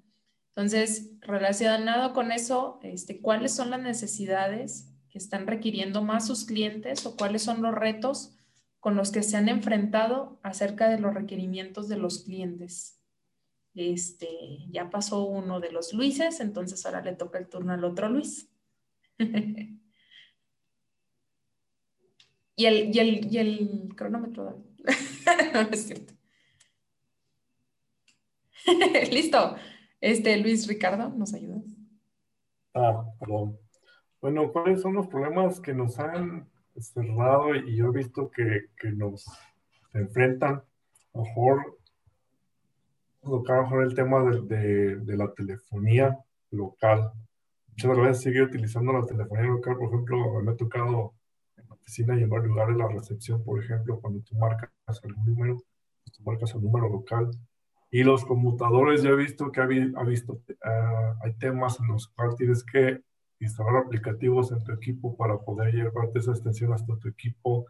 [0.50, 7.08] Entonces, relacionado con eso, este, ¿cuáles son las necesidades que están requiriendo más sus clientes
[7.08, 8.36] o cuáles son los retos
[8.80, 13.02] con los que se han enfrentado acerca de los requerimientos de los clientes.
[13.76, 14.28] Este,
[14.70, 18.50] ya pasó uno de los Luises, entonces ahora le toca el turno al otro Luis.
[19.20, 19.80] y,
[22.66, 24.64] el, y, el, y el cronómetro.
[29.12, 29.56] Listo.
[30.02, 31.64] Este, Luis Ricardo, ¿nos ayudas?
[32.74, 33.58] Ah, perdón.
[34.22, 36.50] Bueno, ¿cuáles son los problemas que nos han
[36.82, 39.26] cerrado y yo he visto que, que nos
[39.94, 40.64] enfrentan,
[41.14, 41.78] a mejor,
[43.24, 46.18] mejor el tema de, de, de, la telefonía
[46.52, 47.12] local.
[47.72, 51.14] Muchas veces sigue utilizando la telefonía local, por ejemplo, me ha tocado
[51.58, 54.72] en la oficina y en varios lugares la recepción, por ejemplo, cuando tú marcas
[55.04, 55.58] algún número,
[56.16, 57.32] tú marcas el número local.
[57.92, 62.08] Y los conmutadores, yo he visto que ha, ha visto, uh, hay temas en los
[62.10, 63.02] cuales tienes que
[63.40, 67.66] instalar aplicativos en tu equipo para poder llevarte esa extensión hasta tu equipo,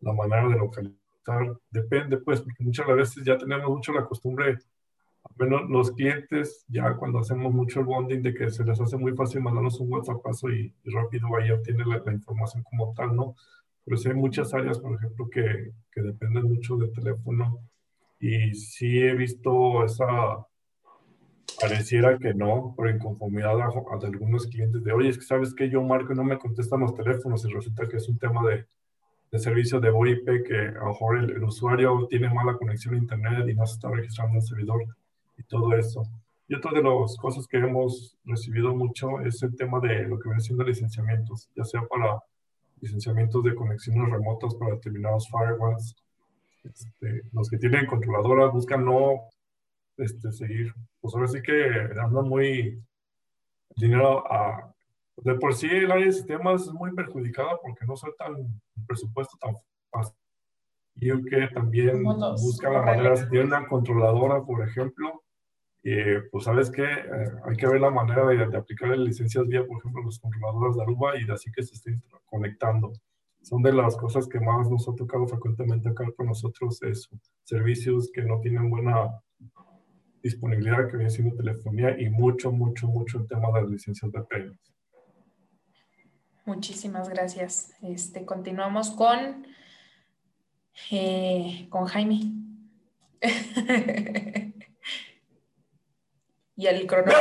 [0.00, 4.58] la manera de localizar, depende pues, porque muchas veces ya tenemos mucho la costumbre,
[5.24, 8.96] al menos los clientes, ya cuando hacemos mucho el bonding, de que se les hace
[8.96, 10.20] muy fácil mandarnos un WhatsApp
[10.52, 13.34] y, y rápido ahí obtiene la, la, información como tal, ¿no?
[13.84, 17.60] Pero sí hay muchas áreas, por ejemplo, que, que dependen mucho del teléfono
[18.20, 20.46] y sí he visto esa
[21.60, 25.70] Pareciera que no, por inconformidad a, de algunos clientes de, oye, es que sabes que
[25.70, 28.66] yo marco y no me contestan los teléfonos y resulta que es un tema de,
[29.30, 32.98] de servicio de VoIP que a lo mejor el, el, usuario tiene mala conexión a
[32.98, 34.84] internet y no se está registrando en el servidor
[35.38, 36.02] y todo eso.
[36.46, 40.28] Y otra de las cosas que hemos recibido mucho es el tema de lo que
[40.28, 42.20] viene siendo licenciamientos, ya sea para
[42.80, 45.96] licenciamientos de conexiones remotas para determinados firewalls.
[46.64, 49.28] Este, los que tienen controladoras buscan no
[49.96, 50.72] este, seguir.
[51.00, 51.64] Pues ahora sí que
[52.00, 52.82] anda muy
[53.76, 54.70] dinero a...
[55.16, 59.36] De por sí el área de sistemas es muy perjudicada porque no tan un presupuesto
[59.38, 59.54] tan
[59.90, 60.16] fácil.
[60.96, 65.22] Y que también busca la manera, si tiene una controladora, por ejemplo,
[65.84, 69.66] eh, pues sabes que eh, hay que ver la manera de, de aplicar licencias vía,
[69.66, 72.92] por ejemplo, los controladores de Aruba y de así que se estén conectando.
[73.42, 77.10] Son de las cosas que más nos ha tocado frecuentemente acá con nosotros, eso,
[77.42, 79.10] servicios que no tienen buena
[80.24, 84.22] disponibilidad que viene siendo telefonía y mucho, mucho, mucho el tema de las licencias de
[84.22, 84.58] premios.
[86.46, 87.74] Muchísimas gracias.
[87.82, 89.46] Este, continuamos con,
[90.90, 92.20] eh, con Jaime.
[96.56, 97.18] y el cronómetro.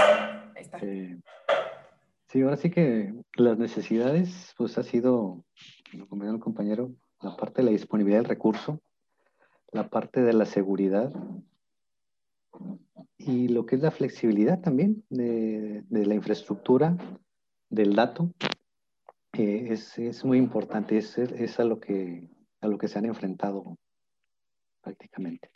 [0.55, 0.77] Ahí está.
[0.81, 1.17] Eh,
[2.29, 5.43] sí, ahora sí que las necesidades, pues ha sido,
[5.91, 8.81] como comentó el compañero, la parte de la disponibilidad del recurso,
[9.73, 11.11] la parte de la seguridad,
[13.17, 16.97] y lo que es la flexibilidad también de, de la infraestructura,
[17.69, 18.33] del dato,
[19.33, 22.27] eh, es, es, muy importante, es, es, a, lo que,
[22.61, 23.77] a lo que se han enfrentado
[24.81, 25.49] prácticamente.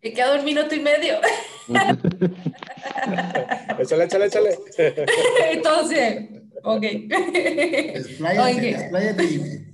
[0.00, 1.14] Y queda un minuto y medio.
[3.78, 4.58] échale, échale, échale.
[5.50, 6.30] Entonces,
[6.62, 6.82] ok.
[6.82, 9.65] Expláyate, expláyate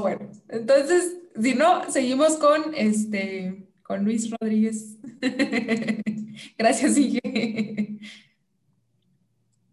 [0.00, 0.28] bueno.
[0.48, 4.98] Entonces, si no, seguimos con este con Luis Rodríguez.
[6.58, 7.98] gracias, Inge.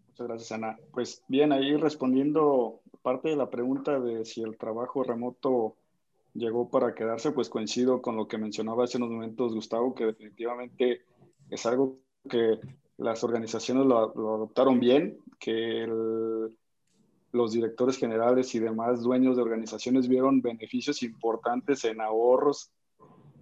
[0.08, 0.78] Muchas gracias, Ana.
[0.92, 5.76] Pues bien, ahí respondiendo parte de la pregunta de si el trabajo remoto
[6.34, 11.02] llegó para quedarse, pues coincido con lo que mencionaba hace unos momentos Gustavo, que definitivamente
[11.50, 12.58] es algo que
[12.98, 15.86] las organizaciones lo, adoptaron bien, que
[17.32, 22.70] los directores generales y demás dueños de organizaciones vieron beneficios importantes en ahorros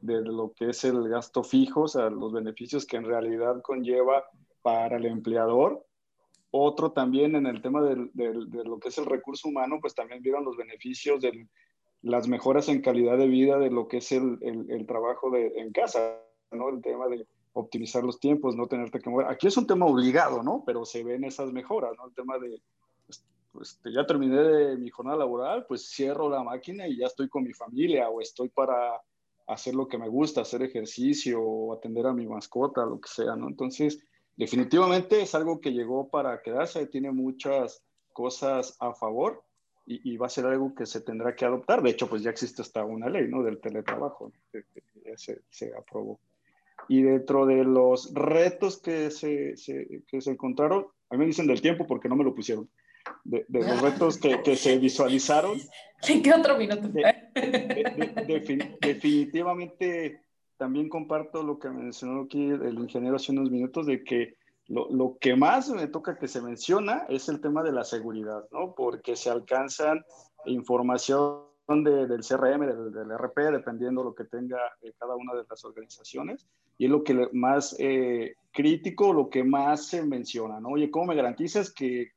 [0.00, 4.24] de lo que es el gasto fijo, o sea, los beneficios que en realidad conlleva
[4.62, 5.84] para el empleador.
[6.52, 7.96] Otro también en el tema de,
[8.64, 11.48] lo que es el recurso humano, pues también vieron los beneficios de
[12.02, 15.70] las mejoras en calidad de vida de lo que es el, el trabajo de, en
[15.72, 16.16] casa,
[16.50, 16.70] ¿no?
[16.70, 19.26] El tema de optimizar los tiempos, no tenerte que mover.
[19.26, 20.62] Aquí es un tema obligado, ¿no?
[20.64, 22.06] Pero se ven esas mejoras, ¿no?
[22.06, 22.60] El tema de,
[23.52, 27.42] pues ya terminé de mi jornada laboral, pues cierro la máquina y ya estoy con
[27.42, 29.00] mi familia o estoy para
[29.46, 33.34] hacer lo que me gusta, hacer ejercicio o atender a mi mascota, lo que sea,
[33.34, 33.48] ¿no?
[33.48, 34.00] Entonces,
[34.36, 37.82] definitivamente es algo que llegó para quedarse, tiene muchas
[38.12, 39.42] cosas a favor
[39.86, 41.82] y, va a ser algo que se tendrá que adoptar.
[41.82, 43.42] De hecho, pues ya existe hasta una ley, ¿no?
[43.42, 44.62] Del teletrabajo, que,
[45.16, 46.20] se, se aprobó.
[46.88, 49.54] Y dentro de los retos que se,
[50.06, 52.70] que se encontraron, a mí me dicen del tiempo porque no me lo pusieron,
[53.24, 55.58] de, los retos que, que, se visualizaron.
[56.06, 56.88] ¿Qué otro minuto?
[58.80, 60.22] definitivamente
[60.56, 64.36] también comparto lo que mencionó aquí el ingeniero hace unos minutos, de que
[64.68, 68.44] lo, lo, que más me toca que se menciona es el tema de la seguridad,
[68.52, 68.74] ¿no?
[68.74, 70.04] Porque se alcanzan
[70.46, 76.46] información del CRM, del, RP, dependiendo lo que tenga eh, cada una de las organizaciones.
[76.78, 80.70] Y es lo que más eh, crítico, lo que más se menciona, ¿no?
[80.70, 82.08] Oye, ¿cómo me garantizas que,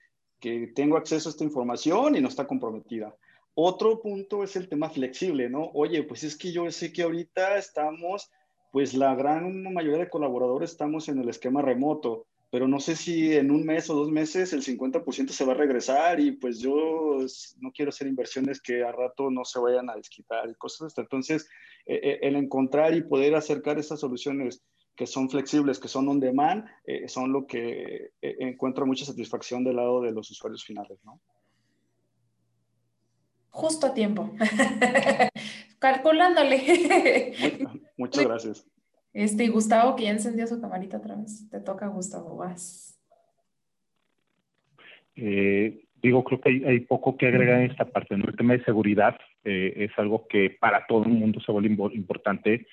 [0.44, 3.16] que tengo acceso a esta información y no está comprometida?
[3.56, 5.72] Otro punto es el tema flexible, ¿no?
[5.74, 8.30] Oye, pues es que yo sé que ahorita estamos,
[8.74, 13.34] pues la gran mayoría de colaboradores estamos en el esquema remoto pero no sé si
[13.34, 17.18] en un mes o dos meses el 50% se va a regresar y pues yo
[17.60, 21.02] no quiero hacer inversiones que a rato no se vayan a desquitar y cosas así.
[21.02, 21.50] Entonces,
[21.88, 24.62] eh, eh, el encontrar y poder acercar esas soluciones
[24.96, 29.78] que son flexibles, que son on demand, eh, son lo que encuentro mucha satisfacción del
[29.78, 31.20] lado de los usuarios finales, ¿no?
[33.50, 34.32] Justo a tiempo.
[35.80, 37.34] Calculándole.
[37.98, 38.68] muchas gracias.
[39.14, 41.48] Este, Gustavo, que ya encendió su camarita otra vez.
[41.50, 43.00] Te toca, Gustavo, vas.
[45.16, 48.18] Eh, digo, creo que hay, poco que agregar en esta parte.
[48.18, 48.26] ¿no?
[48.26, 52.66] El tema de seguridad eh, es algo que para todo el mundo se vuelve importante,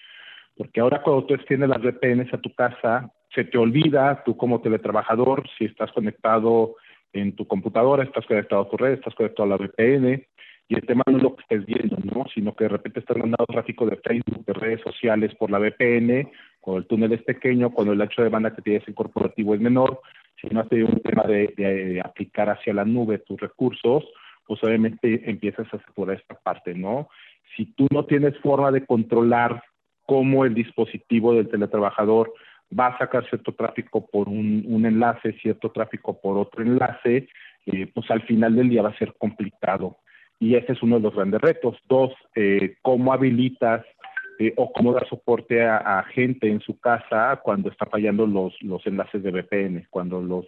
[0.61, 4.61] porque ahora cuando tú extiendes las VPNs a tu casa, se te olvida, tú como
[4.61, 6.77] teletrabajador, si estás conectado
[7.15, 10.23] en tu computadora, estás conectado a tu red, estás conectado a la VPN,
[10.69, 12.27] y el tema no es lo que estés viendo, ¿no?
[12.35, 16.31] Sino que de repente estás mandando tráfico de Facebook, de redes sociales por la VPN,
[16.61, 19.63] cuando el túnel es pequeño, cuando el ancho de banda que tienes en corporativo es
[19.63, 20.03] menor,
[20.43, 24.05] si no has tenido un tema de, aplicar hacia la nube tus recursos,
[24.47, 27.09] pues obviamente empiezas a saturar esta parte, ¿no?
[27.57, 29.63] Si tú no tienes forma de controlar
[30.11, 32.35] cómo el dispositivo del teletrabajador
[32.77, 37.29] va a sacar cierto tráfico por un, enlace, cierto tráfico por otro enlace,
[37.67, 39.99] eh, pues al final del día va a ser complicado
[40.41, 41.77] y ese es uno de los grandes retos.
[41.89, 43.87] Dos, eh, cómo habilitas
[44.41, 48.85] eh, o cómo dar soporte a, gente en su casa cuando está fallando los, los
[48.89, 50.45] enlaces de VPN, cuando los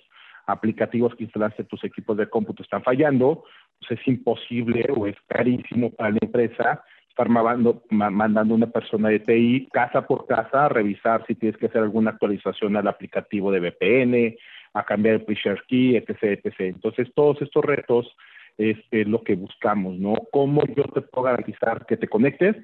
[0.49, 3.45] aplicativos que instalaste tus equipos de cómputo están fallando,
[3.79, 9.21] pues es imposible o es carísimo para la empresa estar mandando, mandando una persona de
[9.21, 13.61] TI casa por casa a revisar si tienes que hacer alguna actualización al aplicativo de
[13.61, 14.37] VPN,
[14.75, 16.55] a cambiar el pre-share key, etc., etc.
[16.61, 18.17] Entonces, todos estos retos
[18.57, 20.15] es, lo que buscamos, ¿no?
[20.33, 22.57] ¿Cómo yo te puedo garantizar que te conectes?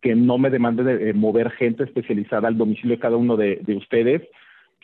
[0.00, 4.20] que no me demande de, mover gente especializada al domicilio de cada uno de, ustedes,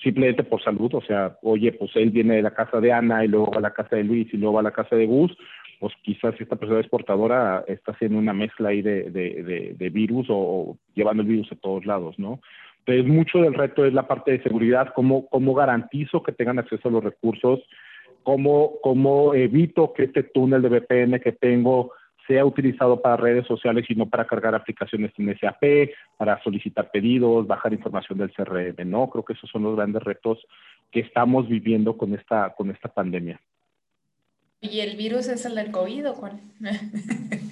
[0.01, 3.29] simplemente por salud, o sea, oye, pues él viene de la casa de Ana y
[3.29, 5.37] luego va a la casa de Luis y luego va a la casa de Gus,
[5.79, 11.23] pues quizás esta persona exportadora está haciendo una mezcla ahí de, de, virus o, llevando
[11.23, 12.41] el virus a todos lados, ¿no?
[12.81, 16.89] Entonces, mucho del reto es la parte de seguridad, cómo, cómo garantizo que tengan acceso
[16.89, 17.61] a los recursos,
[18.23, 21.93] cómo, cómo evito que este túnel de VPN que tengo
[22.27, 27.47] sea utilizado para redes sociales y no para cargar aplicaciones en SAP, para solicitar pedidos,
[27.47, 29.09] bajar información del CRM, ¿no?
[29.09, 30.47] Creo que esos son los grandes retos
[30.91, 33.41] que estamos viviendo con esta, con esta pandemia.
[34.61, 36.41] ¿Y el virus es el del COVID o cuál?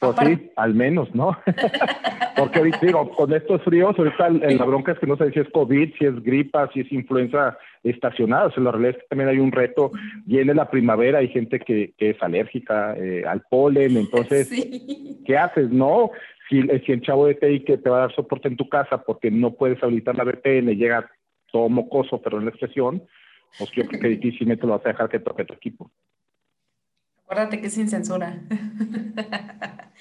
[0.00, 1.36] Pues sí, al menos, ¿no?
[2.36, 5.48] Porque ahorita digo, con estos fríos, ahorita la bronca es que no sé si es
[5.50, 8.46] COVID, si es gripa, si es influenza estacionada.
[8.46, 9.90] O sea, la realidad es que también hay un reto.
[10.24, 14.48] Viene la primavera, hay gente que, es alérgica eh, al polen, entonces,
[15.26, 16.12] ¿qué haces, no?
[16.48, 19.02] Si, si el chavo de TI que te va a dar soporte en tu casa
[19.02, 21.10] porque no puedes habilitar la VPN, llega
[21.52, 23.02] todo mocoso, pero en la expresión,
[23.58, 25.90] pues yo creo que difícilmente lo vas a dejar que toque tu equipo.
[27.30, 28.42] Acuérdate que es sin censura.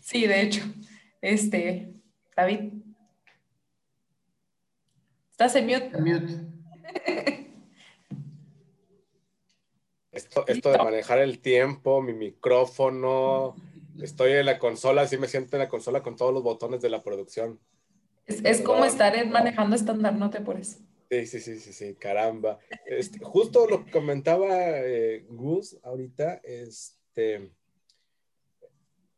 [0.00, 0.64] sí, de hecho.
[1.20, 1.94] Este,
[2.36, 2.72] David.
[5.30, 5.92] ¿Estás en mute?
[10.10, 13.54] Esto, esto de manejar el tiempo, mi micrófono,
[14.02, 16.90] estoy en la consola, así me siento en la consola con todos los botones de
[16.90, 17.60] la producción.
[18.26, 20.80] Es, como estar manejando estándar, no te por eso.
[21.10, 22.60] Sí, sí, sí, sí, sí, caramba.
[22.86, 24.46] Este, justo lo que comentaba
[24.78, 27.50] eh, Gus ahorita, este,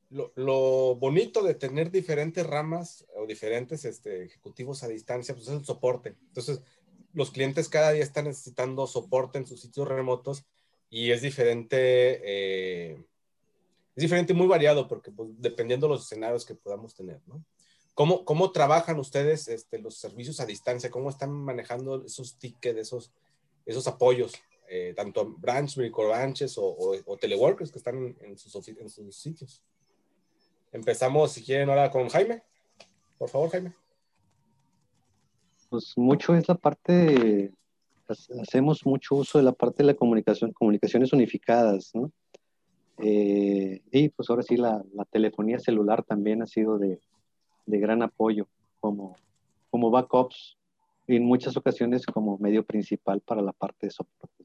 [0.09, 5.67] lo, bonito de tener diferentes ramas o diferentes este, ejecutivos a distancia, pues es el
[5.67, 6.17] soporte.
[6.29, 6.63] Entonces,
[7.13, 10.47] los clientes cada día están necesitando soporte en sus sitios remotos
[10.89, 13.05] y es diferente, eh,
[13.95, 17.45] es diferente muy variado porque pues, dependiendo de los escenarios que podamos tener, ¿no?
[17.95, 20.91] ¿Cómo, cómo trabajan ustedes este, los servicios a distancia?
[20.91, 23.13] ¿Cómo están manejando esos tickets, esos,
[23.67, 24.33] esos apoyos?
[24.75, 26.65] Eh, tanto branch, microbranches o,
[27.05, 29.63] o, teleworkers que están en, sus, en sus sitios.
[30.73, 32.43] Empezamos, si quieren, ahora con Jaime.
[33.19, 33.75] Por favor, Jaime.
[35.69, 37.53] Pues mucho es la parte,
[38.41, 42.11] hacemos mucho uso de la parte de la comunicación, comunicaciones unificadas, ¿no?
[42.97, 46.99] Eh, y pues ahora sí, la, la, telefonía celular también ha sido de,
[47.67, 48.49] de gran apoyo
[48.81, 49.17] como,
[49.71, 50.59] como backups
[51.07, 54.45] y en muchas ocasiones como medio principal para la parte de soporte.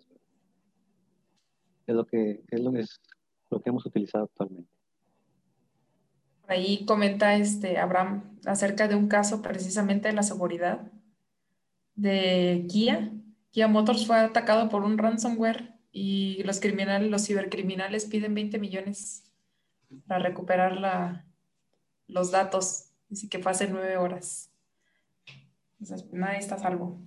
[1.85, 2.99] Es lo que es lo, es
[3.49, 4.69] lo que hemos utilizado actualmente.
[6.47, 10.91] Ahí comenta este Abraham acerca de un caso precisamente de la seguridad
[11.95, 13.11] de Kia.
[13.51, 19.23] Kia Motors fue atacado por un ransomware y los criminales, los cibercriminales piden 20 millones
[20.05, 21.25] para recuperar la,
[22.07, 24.51] los datos Dice que pase nueve horas.
[25.79, 26.99] Entonces, nadie está salvo.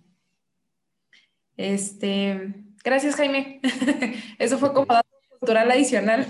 [1.56, 3.60] Este, gracias, Jaime.
[4.38, 5.08] Eso fue como dato
[5.38, 6.26] cultural adicional.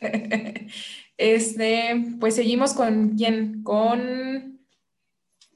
[1.18, 3.62] Este, pues seguimos con quién?
[3.62, 4.60] Con.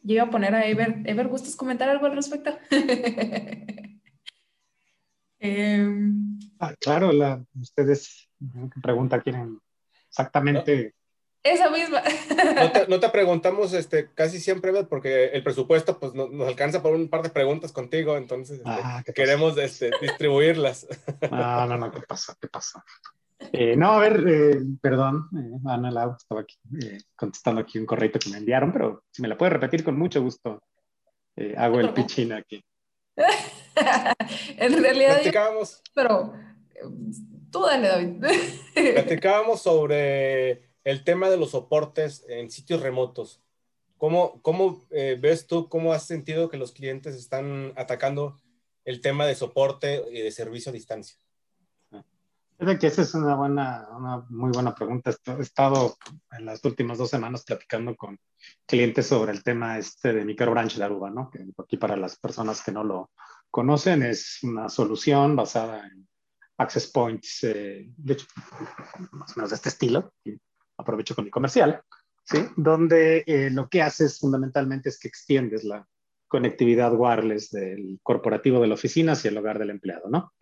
[0.02, 1.02] Yo iba a poner a Ever.
[1.04, 2.56] Ever, ¿gustas comentar algo al respecto?
[5.42, 8.28] Em, ah, claro, la, ustedes
[8.82, 9.58] pregunta quieren
[10.06, 10.94] exactamente
[11.42, 12.02] esa misma.
[12.88, 17.22] No te, preguntamos este, casi siempre, porque el presupuesto pues, nos alcanza por un par
[17.22, 20.86] de preguntas contigo, entonces este, ah, queremos este, distribuirlas.
[21.30, 22.36] No, no, no, ¿qué pasa?
[22.40, 22.84] ¿Qué pasa?
[23.52, 26.56] Eh, no, a ver, eh, perdón, eh, Ana Lau, estaba aquí
[27.16, 30.22] contestando aquí un correo que me enviaron, pero si me la puede repetir con mucho
[30.22, 30.62] gusto,
[31.56, 32.62] hago el pichín aquí.
[34.56, 36.34] en realidad, platicábamos, pero
[37.50, 38.94] tú dale, David.
[38.94, 43.42] platicábamos sobre el tema de los soportes en sitios remotos.
[43.96, 48.40] ¿Cómo, cómo eh, ves tú, cómo has sentido que los clientes están atacando
[48.84, 51.18] el tema de soporte y de servicio a distancia?
[52.60, 55.10] Creo que esa es una buena, una muy buena pregunta.
[55.38, 55.96] He estado
[56.30, 58.18] en las últimas dos semanas platicando con
[58.66, 61.30] clientes sobre el tema este de microbranch de Aruba, ¿no?
[61.30, 63.10] Que aquí para las personas que no lo
[63.50, 66.06] conocen es una solución basada en
[66.58, 68.26] access points, eh, de hecho,
[69.12, 70.12] más o menos de este estilo,
[70.80, 71.82] aprovecho con mi comercial,
[72.24, 72.38] ¿sí?
[72.56, 75.86] donde eh, lo que haces fundamentalmente es que extiendes la
[76.28, 80.32] conectividad wireless del corporativo de la oficina hacia el hogar del empleado, ¿no?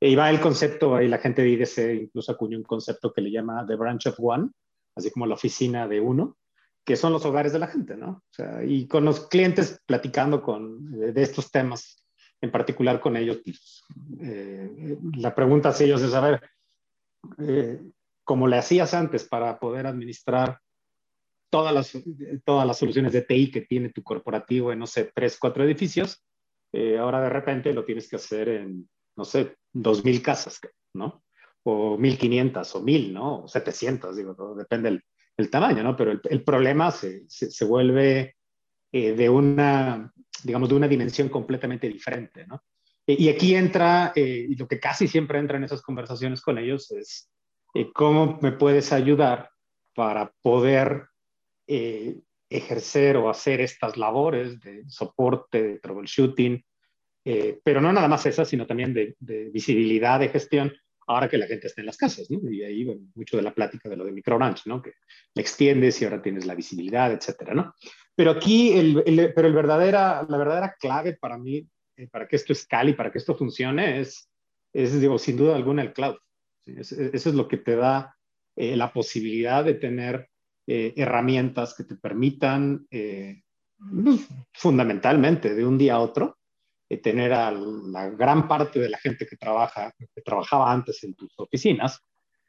[0.00, 3.32] Y va el concepto, ahí la gente de IDC incluso acuñó un concepto que le
[3.32, 4.50] llama The Branch of One,
[4.94, 6.36] así como la oficina de uno,
[6.84, 8.22] que son los hogares de la gente, ¿no?
[8.64, 12.04] Y con los clientes platicando con, eh, de estos temas,
[12.40, 13.82] en particular con ellos, pues,
[14.20, 17.90] eh, la pregunta hacia ellos es, a ver,
[18.28, 20.60] como le hacías antes para poder administrar
[21.50, 21.98] todas las,
[22.44, 26.22] todas las soluciones de TI que tiene tu corporativo en, no sé, tres, cuatro edificios,
[26.70, 28.86] eh, ahora de repente lo tienes que hacer en,
[29.16, 30.60] no sé, dos mil casas,
[30.92, 31.24] ¿no?
[31.62, 33.44] O mil quinientas, o mil, ¿no?
[33.44, 35.00] O setecientas, digo, depende
[35.38, 35.96] el tamaño, ¿no?
[35.96, 38.36] Pero el, problema se, se, vuelve
[38.92, 40.12] eh, de una,
[40.44, 42.62] digamos, de una dimensión completamente diferente, ¿no?
[43.06, 46.90] Y aquí entra, eh, y lo que casi siempre entra en esas conversaciones con ellos
[46.90, 47.30] es
[47.94, 49.50] ¿cómo me puedes ayudar
[49.94, 51.08] para poder
[51.66, 52.20] eh,
[52.50, 56.64] ejercer o hacer estas labores de soporte, de troubleshooting,
[57.24, 59.16] eh, pero no nada más esas, sino también de,
[59.52, 60.72] visibilidad, de gestión
[61.06, 62.50] ahora que la gente está en las casas, ¿no?
[62.50, 64.80] Y ahí, bueno, mucho de la plática de lo de microbranch, ¿no?
[64.82, 64.92] Que
[65.34, 67.74] le extiendes y ahora tienes la visibilidad, etcétera, ¿no?
[68.14, 71.66] Pero aquí, el, pero el verdadera, la verdadera clave para mí,
[71.96, 74.30] eh, para que esto escale y para que esto funcione, es,
[74.72, 76.16] es digo, sin duda alguna, el cloud.
[76.76, 78.16] Eso es lo que te da
[78.56, 80.28] eh, la posibilidad de tener
[80.66, 86.38] eh, herramientas que te permitan, pues, fundamentalmente, de un día a otro,
[87.02, 91.32] tener a la gran parte de la gente que trabaja, que trabajaba antes en tus
[91.38, 92.00] oficinas,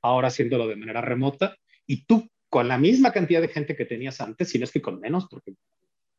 [0.02, 1.56] ahora haciéndolo de manera remota,
[1.86, 4.82] y tú con la misma cantidad de gente que tenías antes, si no es que
[4.82, 5.54] con menos, porque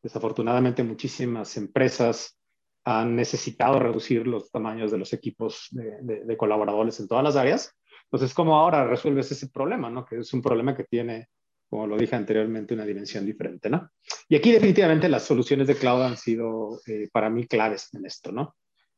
[0.01, 2.37] desafortunadamente muchísimas empresas
[2.83, 7.75] han necesitado reducir los tamaños de los equipos de colaboradores en todas las áreas.
[8.11, 9.89] Entonces, ¿cómo ahora resuelves ese problema?
[9.89, 10.05] ¿no?
[10.05, 11.29] Que es un problema que tiene
[11.71, 13.91] como lo dije anteriormente, una dimensión diferente, ¿no?
[14.27, 18.33] Y aquí definitivamente las soluciones de cloud han sido eh, para mí claves en esto,
[18.33, 18.57] ¿no?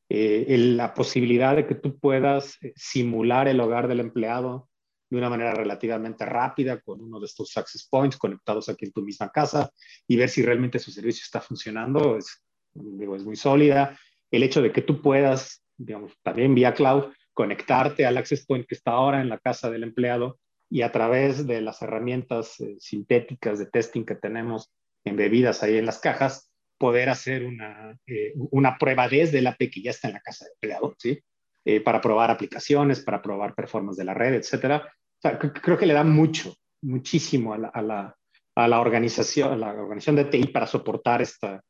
[0.10, 4.70] Eh, la posibilidad de que tú puedas eh, simular el hogar del empleado
[5.08, 9.04] de una manera relativamente rápida con uno de estos access points conectados aquí en tu
[9.04, 9.70] misma casa
[10.08, 12.44] y ver si realmente su servicio está funcionando es,
[12.74, 13.96] es muy sólida.
[14.32, 18.76] El hecho de que tú puedas, digamos, también vía cloud, conectarte al access point que
[18.76, 23.60] está ahora en la casa del empleado y a través de las herramientas eh, sintéticas
[23.60, 24.72] de testing que tenemos
[25.06, 29.82] embebidas ahí en las cajas, poder hacer una, eh, una prueba desde la API que
[29.82, 31.20] ya está en la casa de empleado, ¿sí?
[31.66, 34.84] Eh, para probar aplicaciones, para probar performance de la red, etcétera.
[34.86, 38.18] O sea, creo que le da mucho, muchísimo a la, a la,
[38.56, 41.64] a la organización, a la organización de TI para soportar esta,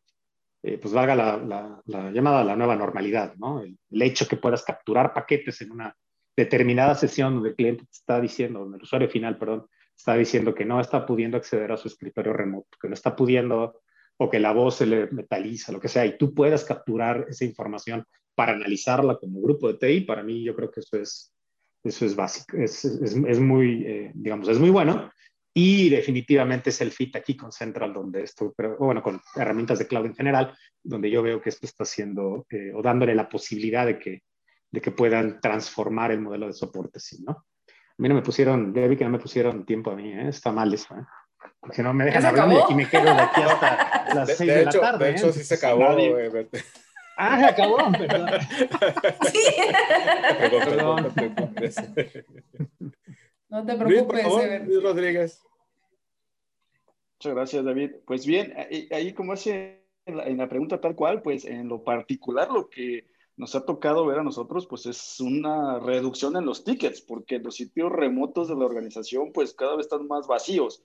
[0.82, 3.61] pues valga la, la, llamada la nueva normalidad, ¿no?
[3.61, 5.95] El, el, hecho que puedas capturar paquetes en una
[6.36, 10.66] determinada sesión donde el cliente está diciendo, donde el usuario final, perdón, está diciendo que
[10.66, 13.82] no está pudiendo acceder a su escritorio remoto, que no está pudiendo
[14.18, 17.45] o que la voz se le metaliza, lo que sea, y tú puedas capturar esa
[17.45, 18.05] información
[18.36, 21.34] para analizarla como grupo de TI, para mí yo creo que eso es,
[21.84, 25.11] eso es básico, es, es, es muy, eh, digamos, es muy bueno.
[25.56, 29.88] Y definitivamente es el fit aquí con Central, donde esto, pero bueno, con herramientas de
[29.88, 33.86] cloud en general, donde yo veo que esto está haciendo eh, o dándole la posibilidad
[33.86, 34.24] de que
[34.74, 37.32] de que puedan transformar el modelo de soporte, ¿sí, ¿no?
[37.32, 40.30] A mí no me pusieron, ya vi que no me pusieron tiempo a mí, ¿eh?
[40.30, 41.06] está mal eso, ¿eh?
[41.60, 44.58] Porque no me dejan hablar y aquí me quedo de aquí hasta las 6 de,
[44.58, 45.06] de, la tarde.
[45.06, 45.34] De hecho, ¿eh?
[45.34, 45.80] sí se acabó.
[45.80, 46.49] Nadie...
[47.16, 48.30] Ah, se acabó, perdón.
[49.32, 49.39] Sí.
[50.39, 51.54] perdón, perdón.
[53.54, 54.62] No te Luis, por preocupes, favor.
[54.66, 55.43] Luis Rodríguez.
[57.20, 57.91] Muchas gracias, David.
[58.04, 61.68] Pues bien, ahí, ahí como hace en la, en la pregunta tal cual, pues en
[61.68, 63.06] lo particular lo que
[63.38, 67.56] nos ha tocado ver a nosotros, pues es una reducción en los tickets, porque los
[67.56, 70.84] sitios remotos de la organización, pues cada vez están más vacíos.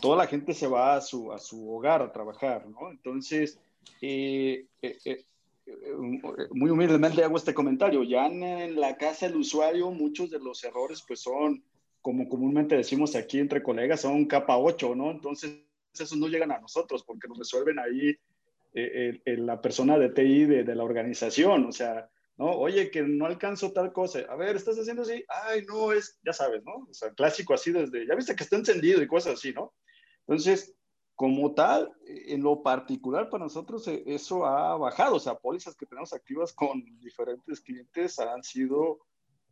[0.00, 2.90] Toda la gente se va a su, a su hogar a trabajar, ¿no?
[2.90, 3.60] Entonces,
[4.02, 5.24] eh, eh, eh,
[6.50, 8.02] muy humildemente hago este comentario.
[8.02, 11.62] Ya en, en, la casa del usuario, muchos de los errores, pues son,
[12.06, 15.10] como comúnmente decimos aquí entre colegas, son capa 8, ¿no?
[15.10, 15.60] Entonces,
[15.92, 18.10] esos no llegan a nosotros porque nos resuelven ahí
[18.74, 22.52] eh, eh, la persona de TI de, de, la organización, o sea, ¿no?
[22.52, 25.24] Oye, que no alcanzo tal cosa, a ver, ¿estás haciendo así?
[25.48, 26.86] Ay, no, es, ya sabes, ¿no?
[26.88, 29.74] O sea, clásico así desde, ya viste que está encendido y cosas así, ¿no?
[30.28, 30.76] Entonces,
[31.16, 36.12] como tal, en lo particular para nosotros eso ha bajado, o sea, pólizas que tenemos
[36.12, 39.00] activas con diferentes clientes han sido,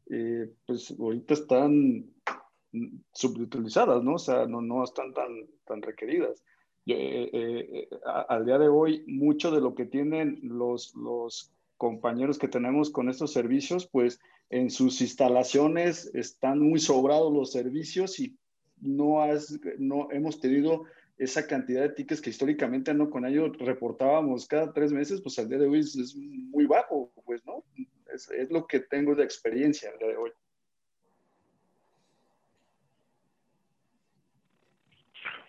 [0.08, 2.14] eh, pues ahorita están
[3.12, 4.14] subutilizadas, ¿no?
[4.14, 6.44] O sea, no, no están tan, tan requeridas.
[6.86, 11.52] Yo, eh, eh, a, al día de hoy, mucho de lo que tienen los, los
[11.76, 14.20] compañeros que tenemos con estos servicios, pues
[14.50, 18.36] en sus instalaciones están muy sobrados los servicios y
[18.80, 20.84] no, has, no hemos tenido
[21.16, 25.48] esa cantidad de tickets que históricamente no con ellos reportábamos cada tres meses, pues al
[25.48, 27.64] día de hoy es, es muy bajo, pues, ¿no?
[28.12, 30.30] Es, es, lo que tengo de experiencia al día de hoy.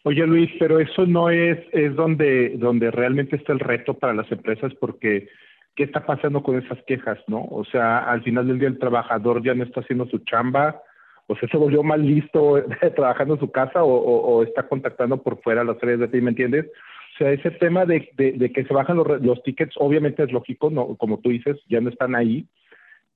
[0.07, 4.31] Oye Luis, pero eso no es, es donde, donde realmente está el reto para las
[4.31, 5.29] empresas porque
[5.75, 7.43] ¿qué está pasando con esas quejas, no?
[7.49, 10.79] O sea, al final del día el trabajador ya no está haciendo su chamba,
[11.25, 12.63] o sea, se volvió más listo
[12.95, 16.67] trabajando en su casa o, está contactando por fuera las áreas de ti, ¿me entiendes?
[16.67, 20.31] O sea, ese tema de, de, de que se bajan los, los, tickets, obviamente es
[20.31, 22.45] lógico, no, como tú dices, ya no están ahí,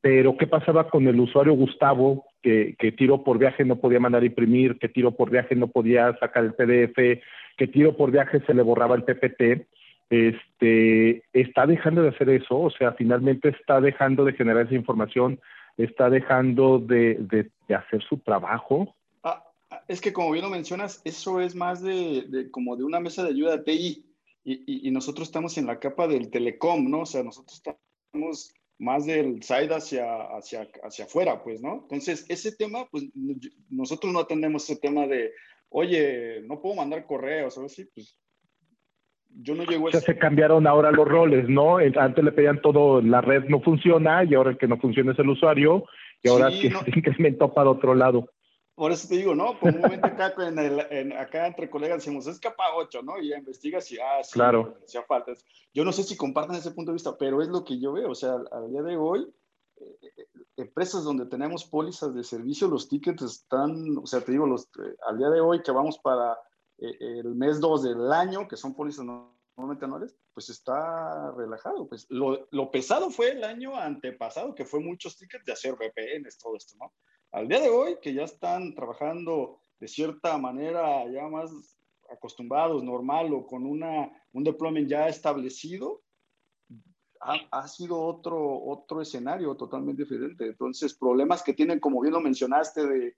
[0.02, 4.24] pero ¿qué pasaba con el usuario Gustavo que, que tiro por viaje no podía mandar
[4.24, 7.22] imprimir, que tiro por viaje no podía sacar el PDF,
[7.58, 9.68] que tiro por viaje se le borraba el PPT?
[10.10, 15.40] Este, está dejando de hacer eso, o sea, finalmente está dejando de generar esa información,
[15.78, 18.96] está dejando de, de, de hacer su trabajo.
[19.24, 19.44] Ah,
[19.88, 23.24] es que como bien lo mencionas, eso es más de, de como de una mesa
[23.24, 24.06] de ayuda de TI
[24.44, 27.02] y, y, y, nosotros estamos en la capa del telecom, ¿no?
[27.02, 31.82] O sea, nosotros estamos más del side hacia, hacia, hacia afuera, pues, ¿no?
[31.84, 33.04] Entonces, ese tema, pues
[33.70, 35.32] nosotros no atendemos ese tema de,
[35.70, 38.18] oye, no puedo mandar correos, o así, pues
[39.42, 41.78] yo no llego a Ya se cambiaron ahora los roles, ¿no?
[41.78, 45.20] Antes le pedían todo, la red no funciona y ahora el que no funciona es
[45.20, 45.84] el usuario
[46.24, 48.30] y ahora sí, que se incrementó para otro lado.
[48.80, 49.56] Por eso te digo, ¿no?
[49.62, 53.20] Momento acá, en el, acá entre colegas decimos, es capa 8, ¿no?
[53.20, 54.78] Y ya investigas y, ah, sí, claro.
[54.82, 55.34] hacía falta.
[55.74, 58.12] Yo no sé si compartan ese punto de vista, pero es lo que yo veo.
[58.12, 59.30] O sea, al día de hoy,
[59.82, 64.48] eh, eh, empresas donde tenemos pólizas de servicio, los tickets están, o sea, te digo,
[64.48, 66.38] los, eh, al día de hoy que vamos para
[66.78, 71.86] el mes 2 del año, que son pólizas normalmente anuales, pues está relajado.
[71.90, 76.38] Pues lo, lo pesado fue el año antepasado, que fue muchos tickets de hacer VPNs,
[76.38, 76.94] todo esto, ¿no?
[77.32, 81.52] Al día de hoy, que ya están trabajando de cierta manera ya más
[82.12, 86.02] acostumbrados, normal o con una, un deployment ya establecido,
[87.22, 90.48] ha, ha, sido otro, otro escenario totalmente diferente.
[90.48, 93.18] Entonces, problemas que tienen, como bien lo mencionaste, de,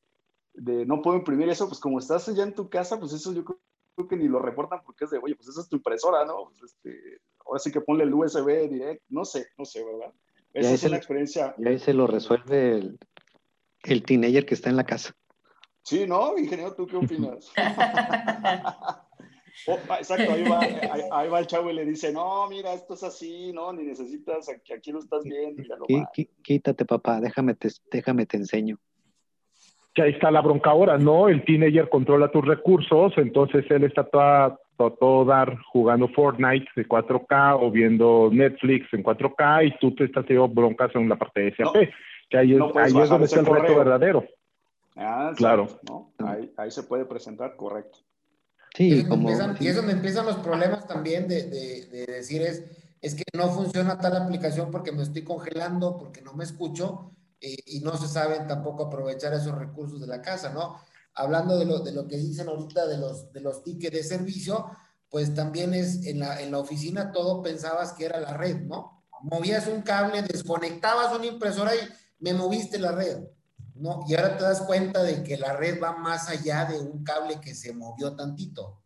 [0.53, 3.45] de no puedo imprimir eso, pues como estás ya en tu casa, pues eso yo
[3.45, 6.49] creo que ni lo reportan porque es de, oye, pues esa es tu impresora, ¿no?
[6.49, 10.14] Pues este, ahora sí que ponle el USB directo, no sé, no sé, ¿verdad?
[10.53, 11.55] Esa es una experiencia.
[11.57, 12.99] Y ahí se lo resuelve el,
[13.84, 15.13] el teenager que está en la casa.
[15.84, 16.38] Sí, ¿no?
[16.38, 17.51] Ingeniero, ¿tú qué opinas?
[19.67, 20.59] oh, exacto, ahí va,
[21.11, 24.47] ahí, va, el chavo y le dice, no, mira, esto es así, no, ni necesitas,
[24.49, 25.63] aquí, aquí lo estás viendo.
[26.43, 28.77] Quítate, papá, déjame te, déjame te enseño.
[29.93, 31.27] Que ahí está la bronca ahora, ¿no?
[31.27, 37.57] El teenager controla tus recursos, entonces él está toda, todo, dar jugando Fortnite de 4K
[37.59, 41.55] o viendo Netflix en 4K y tú te estás teniendo broncas en la parte de
[41.55, 41.75] SAP.
[42.32, 42.59] Que ahí, es,
[43.09, 44.25] donde está el reto verdadero.
[44.95, 45.67] Ah, claro.
[46.55, 47.99] Ahí, se puede presentar, correcto.
[48.73, 49.29] Sí, y, es como...
[49.29, 52.63] empiezan, y es donde empiezan los problemas también de, de, decir es,
[53.01, 57.11] es que no funciona tal aplicación porque me estoy congelando, porque no me escucho
[57.41, 60.79] eh, y no se saben tampoco aprovechar esos recursos de la casa, ¿no?
[61.13, 64.67] Hablando de lo, de lo que dicen ahorita de los, de los tickets de servicio,
[65.09, 69.03] pues también es en la, en la oficina todo pensabas que era la red, ¿no?
[69.23, 71.79] Movías un cable, desconectabas una impresora y
[72.22, 73.28] me moviste la red,
[73.76, 74.05] ¿no?
[74.07, 77.41] Y ahora te das cuenta de que la red va más allá de un cable
[77.41, 78.80] que se movió tantito.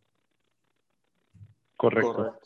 [1.76, 2.38] Correcto.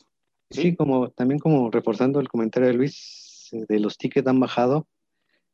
[0.50, 4.86] Sí, como también como reforzando el comentario de Luis, eh, de los tickets han bajado.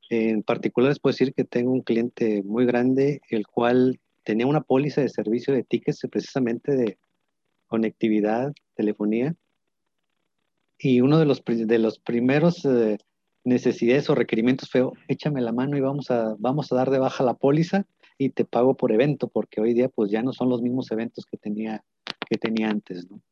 [0.09, 4.63] En particular les puedo decir que tengo un cliente muy grande, el cual tenía una
[4.63, 6.99] póliza de servicio de tickets precisamente de
[7.67, 9.35] conectividad, telefonía.
[10.79, 12.99] Y uno de los, de los primeros eh,
[13.47, 17.25] necesidades o requerimientos feo, échame la mano y vamos a, vamos a dar de baja
[17.25, 17.87] la póliza
[18.19, 21.25] y te pago por evento, porque hoy día pues ya no son los mismos eventos
[21.25, 21.85] que tenía,
[22.29, 23.23] que tenía antes, ¿no?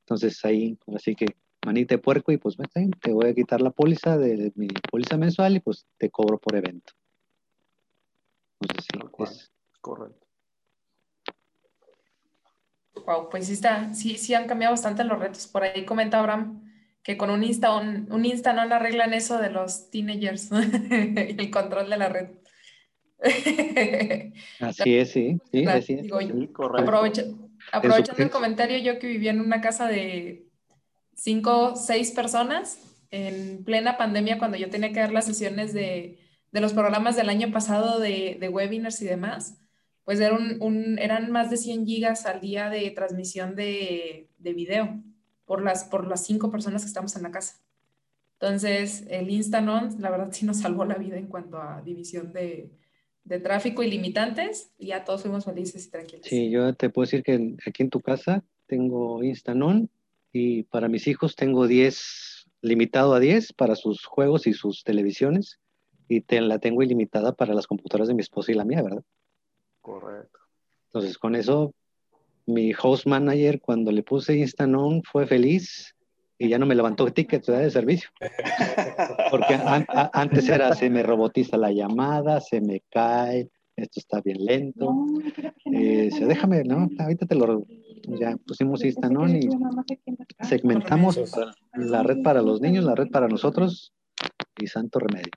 [0.00, 1.26] Entonces ahí, así que
[1.64, 2.56] manita de puerco y pues
[3.00, 6.56] te voy a quitar la póliza de mi póliza mensual y pues te cobro por
[6.56, 6.92] evento.
[8.60, 9.52] Entonces sí, es...
[9.80, 10.26] correcto.
[13.06, 15.46] Wow, pues sí está, sí, sí han cambiado bastante los retos.
[15.46, 16.62] Por ahí comenta Abraham
[17.04, 20.54] que con un Insta, un, un Insta no arreglan eso de los teenagers y
[21.38, 22.28] el control de la red.
[24.60, 26.10] así es, sí, sí, así es.
[27.72, 30.46] aprovechando el comentario, yo que vivía en una casa de
[31.14, 32.78] cinco, seis personas
[33.10, 36.18] en plena pandemia, cuando yo tenía que dar las sesiones de,
[36.52, 39.58] de los programas del año pasado de, de webinars y demás,
[40.04, 44.52] pues era un, un, eran más de 100 gigas al día de transmisión de, de
[44.54, 45.02] video
[45.44, 47.56] por las, por las cinco personas que estamos en la casa.
[48.40, 52.70] Entonces, el Instanon, la verdad, sí nos salvó la vida en cuanto a división de,
[53.24, 56.26] de tráfico y limitantes, y ya todos fuimos felices y tranquilos.
[56.26, 59.88] Sí, yo te puedo decir que aquí en tu casa tengo Instanon
[60.32, 65.60] y para mis hijos tengo 10, limitado a 10 para sus juegos y sus televisiones,
[66.08, 69.02] y te, la tengo ilimitada para las computadoras de mi esposa y la mía, ¿verdad?
[69.80, 70.38] Correcto.
[70.86, 71.74] Entonces, con eso
[72.46, 75.94] mi host manager cuando le puse Instanon fue feliz
[76.38, 78.10] y ya no me levantó tickets de servicio.
[79.30, 79.58] Porque
[80.12, 84.94] antes era, se me robotiza la llamada, se me cae, esto está bien lento.
[85.64, 86.88] Eh, déjame, ¿no?
[86.98, 87.64] Ahorita te lo...
[88.06, 89.48] Ya pusimos Instanon y
[90.42, 91.18] segmentamos
[91.72, 93.94] la red para los niños, la red para nosotros
[94.60, 95.32] y santo remedio.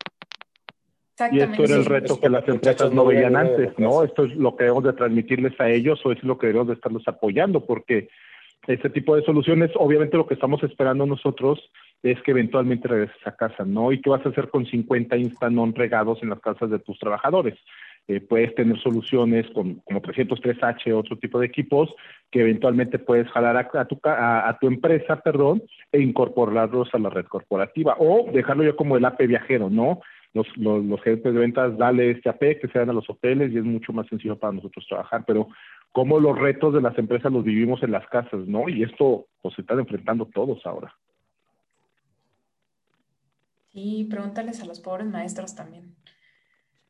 [1.31, 4.03] Y esto era el reto que las empresas no veían antes, ¿no?
[4.03, 6.75] Esto es lo que debemos de transmitirles a ellos o es lo que debemos de
[6.75, 8.09] estarlos apoyando, porque
[8.67, 11.59] este tipo de soluciones, obviamente lo que estamos esperando nosotros
[12.03, 13.91] es que eventualmente regreses a casa, ¿no?
[13.91, 17.55] ¿Y qué vas a hacer con 50 Instanon regados en las casas de tus trabajadores?
[18.07, 21.93] eh, puedes tener soluciones con, como 303H, otro tipo de equipos,
[22.31, 25.61] que eventualmente puedes jalar a, tu, a, tu empresa, perdón,
[25.91, 30.01] e incorporarlos a la red corporativa, o dejarlo yo como el AP viajero, ¿no?
[30.37, 33.57] Los, los, los gerentes de ventas, dale este AP, que sean a los hoteles, y
[33.57, 35.49] es mucho más sencillo para nosotros trabajar, pero
[35.91, 38.69] como los retos de las empresas los vivimos en las casas, ¿no?
[38.69, 40.95] Y esto pues se están enfrentando todos ahora.
[43.73, 45.95] Sí, pregúntales a los pobres maestros también.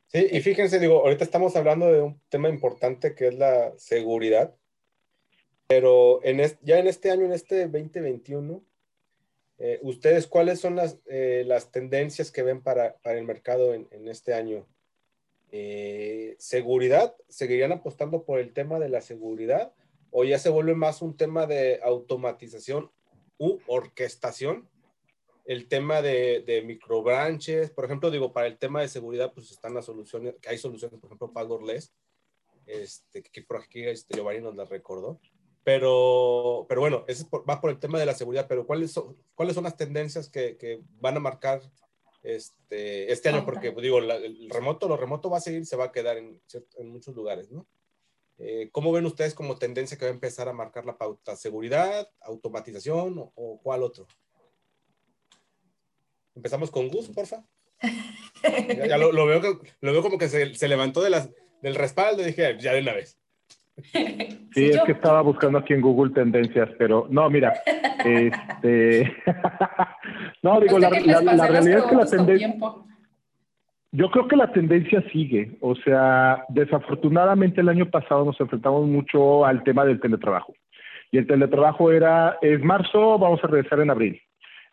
[0.08, 4.56] Sí, y fíjense, digo, ahorita estamos hablando de un tema importante que es la seguridad,
[5.68, 8.62] pero en ya en este año, en este 2021,
[9.60, 13.88] eh, ¿ustedes cuáles son las, eh, las tendencias que ven para, para el mercado en,
[13.91, 14.68] en este año?
[15.51, 17.16] Eh, ¿Seguridad?
[17.30, 19.74] ¿Seguirían apostando por el tema de la seguridad?
[20.12, 22.91] ¿O ya se vuelve más un tema de automatización
[23.38, 24.70] u orquestación?
[25.47, 29.74] el tema de, de microbranches, por ejemplo, digo, para el tema de seguridad, pues están
[29.74, 31.93] las soluciones, que hay soluciones, por ejemplo, Passwordless,
[32.66, 35.22] este, que por aquí este, Giovanni nos las recordó.
[35.68, 39.53] Pero, pero bueno, eso va por el tema de la seguridad, pero ¿cuáles son, cuáles
[39.53, 41.59] son las tendencias que, que van a marcar
[42.24, 43.43] este, este año?
[43.43, 46.41] Porque, pues, digo, el remoto, lo remoto va a seguir, se va a quedar en,
[46.78, 47.68] en muchos lugares, ¿no?
[48.38, 51.36] Eh, ¿Cómo ven ustedes como tendencia que va a empezar a marcar la pauta?
[51.36, 54.07] ¿Seguridad, automatización o, o cuál otro?
[56.34, 57.43] Empezamos con Gus, porfa.
[58.88, 59.41] ya, lo, veo,
[59.82, 61.30] lo veo como que se, levantó de las,
[61.61, 63.18] del respaldo y dije, ya de una vez.
[64.54, 67.54] Sí, es que estaba buscando aquí en Google tendencias, pero no, mira,
[68.04, 69.16] este,
[70.42, 72.56] no, digo, la, realidad es que la tendencia,
[73.92, 79.46] yo creo que la tendencia sigue, o sea, desafortunadamente el año pasado nos enfrentamos mucho
[79.46, 80.56] al tema del teletrabajo,
[81.12, 84.20] y el teletrabajo era, es marzo, vamos a regresar en abril,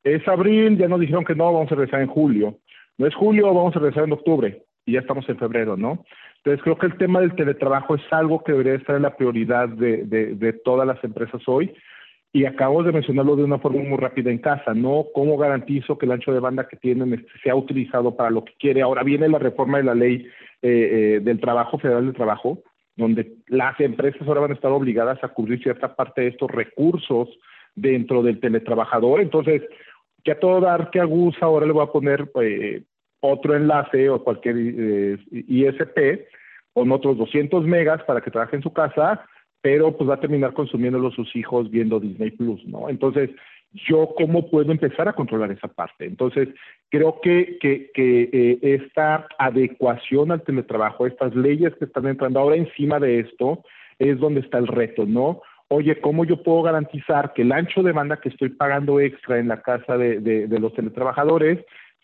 [0.03, 2.59] es abril, ya nos dijeron que no, vamos a regresar en julio.
[2.97, 4.63] No es julio, vamos a regresar en octubre.
[4.87, 6.05] Y ya estamos en febrero, ¿no?
[6.39, 9.69] Entonces creo que el tema del teletrabajo es algo que debería estar en la prioridad
[9.69, 11.75] de, de, todas las empresas hoy.
[12.35, 15.07] Y acabo de mencionarlo de una forma muy rápida en casa, ¿no?
[15.15, 18.53] ¿Cómo garantizo que el ancho de banda que tienen este, sea utilizado para lo que
[18.59, 18.83] quiere?
[18.83, 20.27] Ahora viene la reforma de la ley
[20.61, 22.59] eh, eh, del trabajo, federal del trabajo,
[22.97, 27.29] donde las empresas ahora van a estar obligadas a cubrir cierta parte de estos recursos
[27.75, 29.21] dentro del teletrabajador.
[29.21, 29.63] Entonces,
[30.25, 32.83] que a todo dar que a Gus ahora le voy a poner eh,
[33.25, 36.27] otro enlace o cualquier eh, ISP
[36.73, 39.25] con otros 200 megas para que trabaje en su casa,
[39.61, 42.89] pero pues va a terminar consumiéndolo sus hijos viendo Disney Plus, ¿no?
[42.89, 43.31] Entonces,
[43.73, 46.05] yo cómo puedo empezar a controlar esa parte.
[46.05, 46.49] Entonces,
[46.91, 47.91] creo que, que,
[48.33, 53.63] eh, esta adecuación al teletrabajo, estas leyes que están entrando ahora encima de esto,
[53.99, 55.41] es donde está el reto, ¿no?
[55.69, 59.49] oye, ¿cómo yo puedo garantizar que el ancho de banda que estoy pagando extra en
[59.49, 61.59] la casa de, de, los teletrabajadores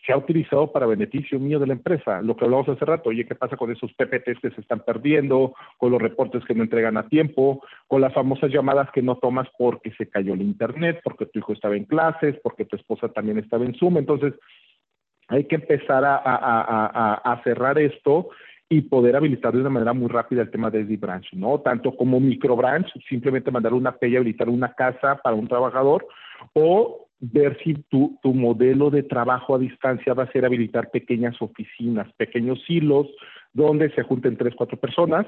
[0.05, 2.21] sea utilizado para beneficio mío de la empresa?
[2.21, 5.53] Lo que hablamos hace rato, oye, ¿qué pasa con esos PPTs que se están perdiendo,
[5.77, 9.47] con los reportes que no entregan a tiempo, con las famosas llamadas que no tomas
[9.57, 13.37] porque se cayó el internet, porque tu hijo estaba en clases, porque tu esposa también
[13.37, 13.97] estaba en Zoom?
[13.97, 14.33] Entonces,
[15.27, 18.29] hay que empezar a, a, a, a cerrar esto
[18.71, 21.59] y poder habilitar de una manera muy rápida el tema de SD Branch, ¿no?
[21.59, 26.07] Tanto como micro branch, simplemente mandar una P y habilitar una casa para un trabajador,
[26.53, 31.39] o ver si tu, tu modelo de trabajo a distancia va a ser habilitar pequeñas
[31.39, 33.07] oficinas, pequeños silos,
[33.53, 35.27] donde se junten tres, cuatro personas,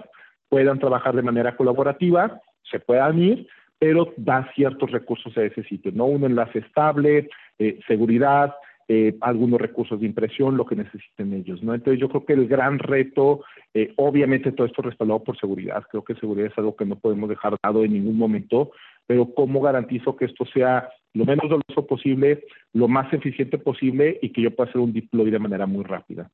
[0.49, 5.91] puedan trabajar de manera colaborativa, se puedan ir, pero da ciertos recursos a ese sitio,
[5.93, 6.05] ¿no?
[6.05, 7.29] Un enlace estable,
[7.59, 8.55] eh, seguridad,
[8.87, 11.73] eh, algunos recursos de impresión, lo que necesiten ellos, ¿no?
[11.73, 16.03] Entonces yo creo que el gran reto, eh, obviamente todo esto respaldado por seguridad, creo
[16.03, 18.71] que seguridad es algo que no podemos dejar dado en ningún momento,
[19.05, 24.31] pero cómo garantizo que esto sea lo menos doloroso posible, lo más eficiente posible y
[24.31, 26.29] que yo pueda hacer un deploy de manera muy rápida.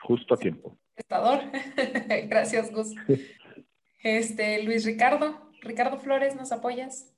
[0.00, 0.76] Justo a tiempo.
[2.28, 2.94] Gracias, Gus.
[4.02, 7.12] Este, Luis Ricardo, Ricardo Flores, ¿nos apoyas?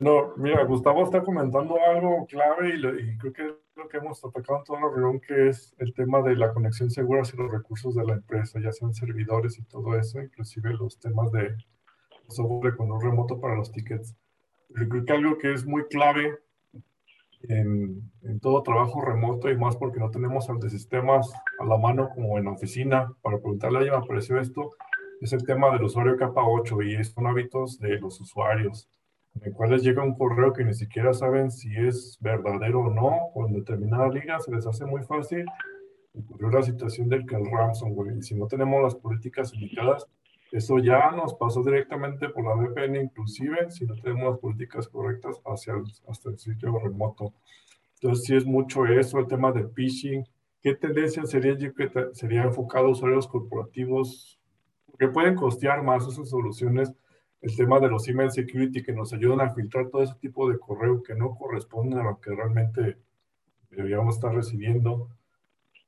[0.00, 4.58] No, mira, Gustavo está comentando algo clave y, creo que es lo que hemos atacado
[4.58, 7.94] en toda la reunión, que es el tema de la conexión segura hacia los recursos
[7.94, 11.54] de la empresa, ya sean servidores y todo eso, inclusive los temas de
[12.28, 14.14] software con un remoto para los tickets.
[14.72, 16.38] Creo que algo que es muy clave
[17.42, 22.10] en, en, todo trabajo remoto y más porque no tenemos de sistemas a la mano
[22.14, 24.72] como en la oficina para preguntarle, oye, me apareció esto,
[25.20, 28.88] es el tema del usuario capa 8 y son hábitos de los usuarios
[29.40, 32.90] en el cual les llega un correo que ni siquiera saben si es verdadero o
[32.90, 35.44] no, o en determinada liga se les hace muy fácil.
[36.14, 40.06] Ocurrió la situación del que el ransomware, y si no tenemos las políticas indicadas,
[40.50, 45.40] eso ya nos pasó directamente por la VPN, inclusive si no tenemos las políticas correctas
[45.44, 47.34] hacia el, hasta el sitio remoto.
[47.94, 50.24] Entonces, sí es mucho eso, el tema del phishing,
[50.62, 51.56] ¿qué tendencia sería
[52.12, 54.40] sería enfocado a usuarios corporativos
[54.98, 56.92] que pueden costear más esas soluciones?
[57.40, 60.58] El tema de los email security que nos ayudan a filtrar todo ese tipo de
[60.58, 62.96] correo que no corresponden a lo que realmente
[63.70, 65.08] deberíamos estar recibiendo.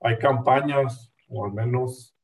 [0.01, 2.15] Hay campañas, o al menos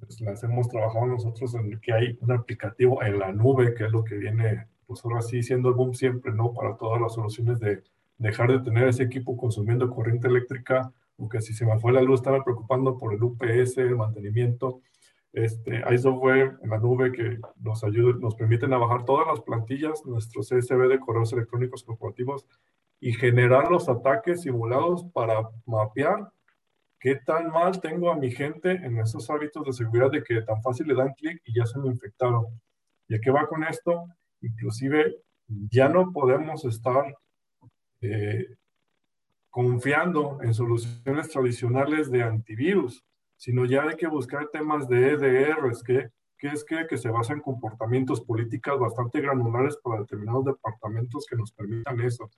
[0.00, 3.92] pues, las hemos trabajado nosotros en que hay un aplicativo en la nube, que es
[3.92, 6.52] lo que viene, pues ahora sí, siendo el boom siempre, ¿no?
[6.52, 7.82] Para todas las soluciones de
[8.18, 12.02] dejar de tener ese equipo consumiendo corriente eléctrica, o que si se me fue la
[12.02, 14.80] luz estaba preocupando por el UPS, el mantenimiento.
[15.32, 20.04] Este, hay software en la nube que nos ayuda, nos permiten bajar todas las plantillas,
[20.06, 22.46] nuestros CSV de correos electrónicos corporativos
[23.00, 26.30] y generar los ataques simulados para mapear
[26.98, 30.62] qué tan mal tengo a mi gente en esos hábitos de seguridad de que tan
[30.62, 32.46] fácil le dan clic y ya se me infectaron.
[33.08, 34.06] ¿Y a qué va con esto?
[34.40, 35.16] Inclusive
[35.48, 37.14] ya no podemos estar
[38.00, 38.46] eh,
[39.50, 43.04] confiando en soluciones tradicionales de antivirus,
[43.36, 47.32] sino ya hay que buscar temas de EDRs, que, que es que, que se basa
[47.32, 52.30] en comportamientos políticas bastante granulares para determinados departamentos que nos permitan eso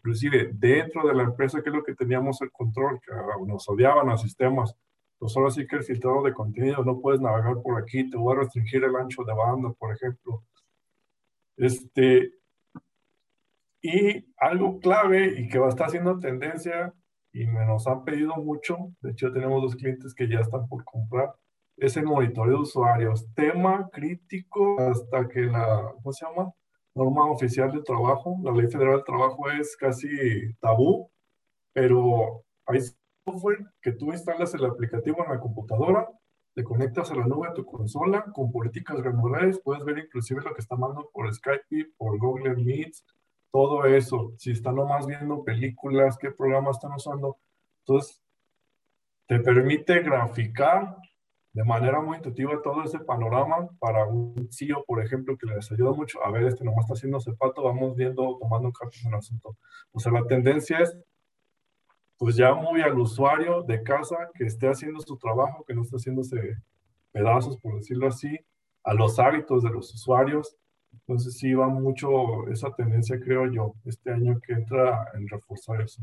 [0.00, 3.12] inclusive dentro de la empresa, que es lo que teníamos el control, que
[3.46, 4.74] nos odiaban a sistemas.
[5.18, 8.34] Pues ahora sí que el filtrado de contenido, no puedes navegar por aquí, te voy
[8.34, 10.42] a restringir el ancho de banda, por ejemplo.
[11.58, 12.32] Este,
[13.82, 16.94] y algo clave y que va a estar haciendo tendencia
[17.32, 20.84] y me nos han pedido mucho, de hecho tenemos dos clientes que ya están por
[20.84, 21.34] comprar,
[21.76, 23.26] es el monitoreo de usuarios.
[23.34, 26.52] Tema crítico hasta que la, ¿cómo se llama?
[26.94, 30.08] Norma oficial de trabajo, la ley federal del trabajo es casi
[30.60, 31.10] tabú,
[31.72, 32.80] pero hay
[33.24, 36.08] software que tú instalas el aplicativo en la computadora,
[36.54, 40.52] te conectas a la nube de tu consola con políticas granulares, puedes ver inclusive lo
[40.52, 43.04] que está mandando por Skype, por Google Meets,
[43.52, 47.38] todo eso, si están nomás viendo películas, qué programas están usando.
[47.80, 48.22] Entonces,
[49.26, 50.96] te permite graficar
[51.52, 55.92] de manera muy intuitiva todo ese panorama para un CEO, por ejemplo, que les ayuda
[55.92, 56.24] mucho.
[56.24, 59.56] A ver, este nomás está haciendo zapato, vamos viendo, tomando cartas en el asunto.
[59.92, 60.96] O sea, la tendencia es,
[62.18, 65.96] pues ya muy al usuario de casa que esté haciendo su trabajo, que no esté
[65.96, 66.56] haciéndose
[67.10, 68.38] pedazos, por decirlo así,
[68.84, 70.56] a los hábitos de los usuarios.
[70.92, 76.02] Entonces sí va mucho esa tendencia, creo yo, este año que entra en reforzar eso.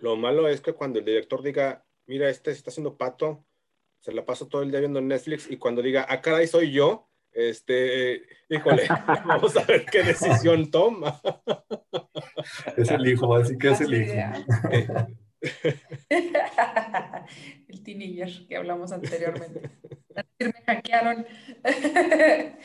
[0.00, 3.44] Lo malo es que cuando el director diga, mira, este está haciendo pato,
[4.00, 7.10] se la paso todo el día viendo Netflix y cuando diga, ah, caray, soy yo,
[7.32, 8.88] este, híjole,
[9.26, 11.20] vamos a ver qué decisión toma.
[12.76, 14.12] Es el hijo, así que es el hijo.
[17.68, 19.70] el teenager que hablamos anteriormente.
[20.38, 21.26] Me hackearon.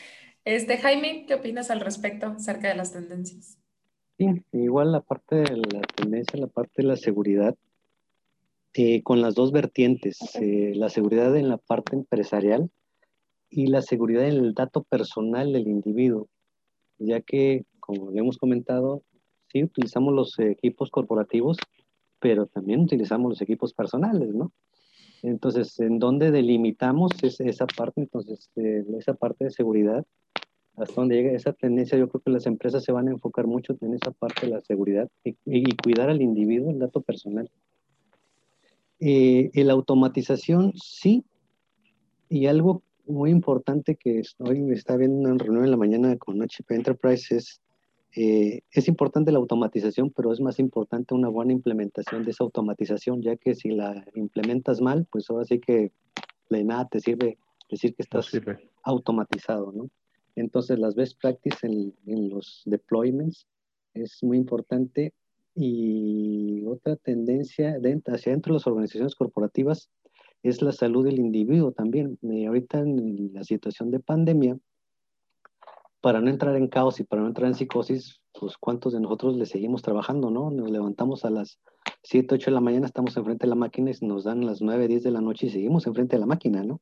[0.46, 3.58] Este, Jaime, ¿qué opinas al respecto acerca de las tendencias?
[4.18, 7.54] Sí, igual la parte de la tendencia, la parte de la seguridad,
[8.72, 12.70] eh, con las dos vertientes, eh, la seguridad en la parte empresarial
[13.50, 16.28] y la seguridad en el dato personal del individuo,
[16.98, 19.02] ya que, como le hemos comentado,
[19.48, 21.58] sí utilizamos los equipos corporativos,
[22.18, 24.50] pero también utilizamos los equipos personales, ¿no?
[25.22, 28.00] Entonces, ¿en dónde delimitamos esa parte?
[28.00, 30.06] Entonces, eh, esa parte de seguridad
[30.76, 33.76] hasta donde llega esa tendencia, yo creo que las empresas se van a enfocar mucho
[33.80, 37.50] en esa parte de la seguridad y, cuidar al individuo, el dato personal.
[39.00, 41.24] Eh, la automatización, sí,
[42.28, 46.74] y algo muy importante que hoy está viendo una reunión en la mañana con HP
[46.74, 47.60] Enterprise es,
[48.14, 53.22] eh, es importante la automatización, pero es más importante una buena implementación de esa automatización,
[53.22, 55.92] ya que si la implementas mal, pues ahora sí que
[56.50, 57.38] de nada te sirve
[57.70, 58.30] decir que estás
[58.82, 59.88] automatizado, ¿no?
[60.36, 61.94] Entonces, las best practices en,
[62.30, 63.46] los deployments
[63.94, 65.12] es muy importante.
[65.54, 69.88] Y otra tendencia hacia dentro de las organizaciones corporativas
[70.42, 72.18] es la salud del individuo también.
[72.22, 74.58] Eh, ahorita en la situación de pandemia,
[76.02, 79.36] para no entrar en caos y para no entrar en psicosis, pues cuántos de nosotros
[79.36, 80.50] le seguimos trabajando, ¿no?
[80.50, 81.58] Nos levantamos a las
[82.02, 84.86] 7, 8 de la mañana, estamos enfrente de la máquina y nos dan las 9,
[84.86, 86.80] 10 de la noche y seguimos enfrente de la máquina, ¿no?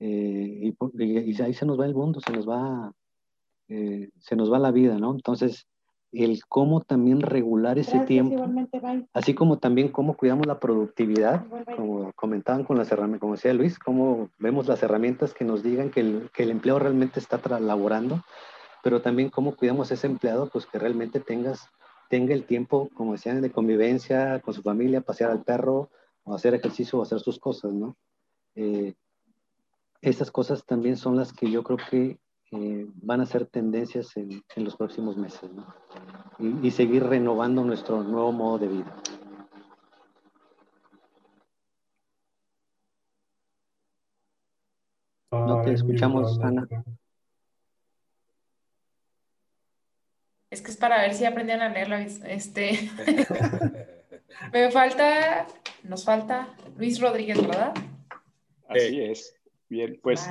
[0.00, 2.92] Eh, y, ahí se nos va el mundo, se nos va,
[3.68, 5.12] eh, se nos va la vida, ¿no?
[5.12, 5.66] Entonces,
[6.12, 8.46] el cómo también regular ese tiempo,
[9.12, 11.44] así como también cómo cuidamos la productividad,
[11.76, 15.90] como comentaban con las herramientas, como decía Luis, cómo vemos las herramientas que nos digan
[15.90, 18.22] que el, que el empleo realmente está laborando,
[18.82, 21.68] pero también cómo cuidamos a ese empleado, pues que realmente tengas,
[22.08, 25.90] tenga el tiempo, como decían, de convivencia con su familia, pasear al perro,
[26.24, 27.96] o hacer ejercicio o hacer sus cosas, ¿no?
[28.54, 28.94] Eh,
[30.00, 32.18] esas cosas también son las que yo creo que
[32.52, 35.50] eh, van a ser tendencias en, los próximos meses
[36.38, 39.02] y, seguir renovando nuestro nuevo modo de vida.
[45.30, 46.66] No te escuchamos, Ana.
[50.50, 51.96] Es que es para ver si aprendían a leerlo.
[51.96, 52.90] Este.
[54.52, 55.46] Me falta,
[55.82, 57.74] nos falta Luis Rodríguez, ¿verdad?
[58.68, 59.37] Así es.
[59.68, 60.28] Bien, pues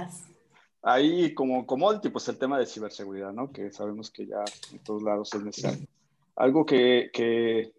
[0.81, 3.51] ahí como commodity, pues el tema de ciberseguridad, ¿no?
[3.51, 5.88] Que sabemos que ya en todos lados es necesario.
[6.35, 7.73] Algo que, que,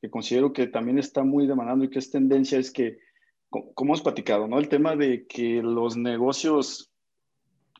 [0.00, 2.98] que considero que también está muy demandando y que es tendencia es que,
[3.50, 4.58] como hemos platicado, ¿no?
[4.58, 6.90] El tema de que los negocios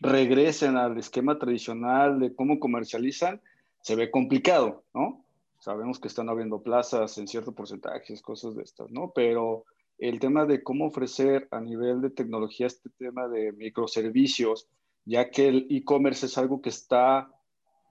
[0.00, 3.40] regresen al esquema tradicional de cómo comercializan,
[3.80, 5.24] se ve complicado, ¿no?
[5.58, 9.12] Sabemos que están abriendo plazas en cierto porcentaje, cosas de estas, ¿no?
[9.14, 9.64] Pero
[10.02, 14.66] el tema de cómo ofrecer a nivel de tecnología este tema de microservicios,
[15.04, 17.30] ya que el e-commerce es algo que está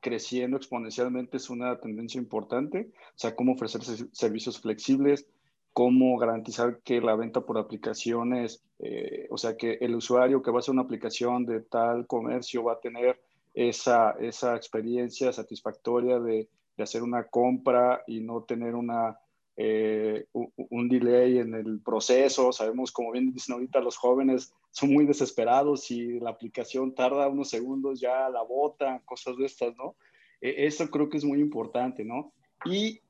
[0.02, 3.82] creciendo exponencialmente, es una tendencia importante, o sea, cómo ofrecer
[4.12, 5.26] servicios flexibles,
[5.72, 10.58] cómo garantizar que la venta por aplicaciones, eh, o sea, que el usuario que va
[10.58, 13.22] a hacer una aplicación de tal comercio va a tener
[13.54, 19.18] esa, esa experiencia satisfactoria de, de hacer una compra y no tener una
[19.64, 22.52] eh, un, delay en el proceso.
[22.52, 27.52] Sabemos, como bien dicen ahorita, los jóvenes son muy desesperados y la aplicación tarda unos
[27.52, 29.96] segundos, ya la botan, cosas de estas, ¿no?
[30.42, 32.34] E, eso creo que es muy importante, ¿no?
[32.66, 33.02] Y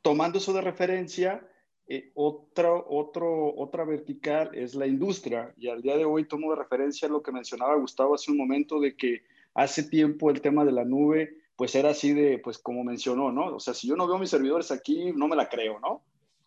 [0.00, 1.46] tomando eso de referencia,
[1.88, 5.52] eh, otra, otro, otra vertical es la industria.
[5.58, 8.80] Y al día de hoy tomo de referencia lo que mencionaba Gustavo hace un momento
[8.80, 12.82] de que hace tiempo el tema de la nube pues era así de, pues como
[12.82, 13.54] mencionó, ¿no?
[13.54, 16.02] O sea, si yo no veo mis servidores aquí, no me la creo, ¿no?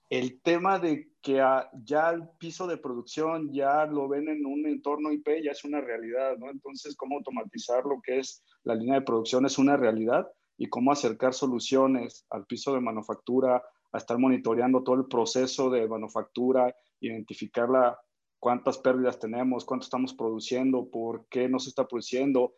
[0.10, 1.42] El tema de que
[1.86, 5.80] ya el piso de producción ya lo ven en un entorno IP ya es una
[5.80, 6.52] realidad, ¿no?
[6.52, 10.92] Entonces, cómo automatizar lo que es la línea de producción es una realidad y cómo
[10.92, 13.64] acercar soluciones al piso de manufactura,
[13.94, 17.98] a estar monitoreando todo el proceso de manufactura, identificar la,
[18.38, 22.54] cuántas pérdidas tenemos, cuánto estamos produciendo, por qué no se está produciendo,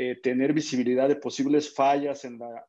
[0.00, 2.64] eh, tener visibilidad de posibles fallas en la,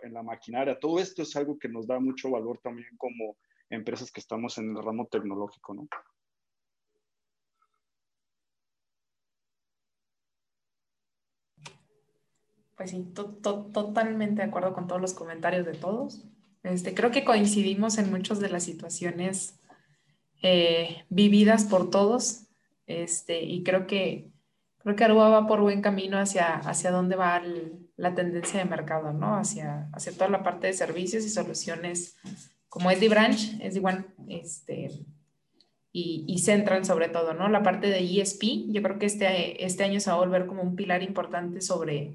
[0.00, 0.78] en la maquinaria.
[0.78, 3.38] Todo esto es algo que nos da mucho valor también como
[3.70, 5.88] empresas que estamos en el ramo tecnológico, ¿no?
[12.76, 16.26] Pues sí, totalmente de acuerdo con todos los comentarios de todos.
[16.64, 19.58] Este, creo que coincidimos en muchas de las situaciones
[20.42, 22.46] eh, vividas por todos
[22.86, 24.30] este, y creo que
[24.88, 27.42] creo que Aruba va por buen camino hacia, hacia dónde va
[27.96, 29.36] la tendencia de mercado, ¿no?
[29.36, 32.16] Hacia, hacia toda la parte de servicios y soluciones
[32.70, 34.90] como SD Branch, SD One, este,
[35.92, 37.50] y, y, Central sobre todo, ¿no?
[37.50, 40.62] La parte de ESP, yo creo que este, este año se va a volver como
[40.62, 42.14] un pilar importante sobre,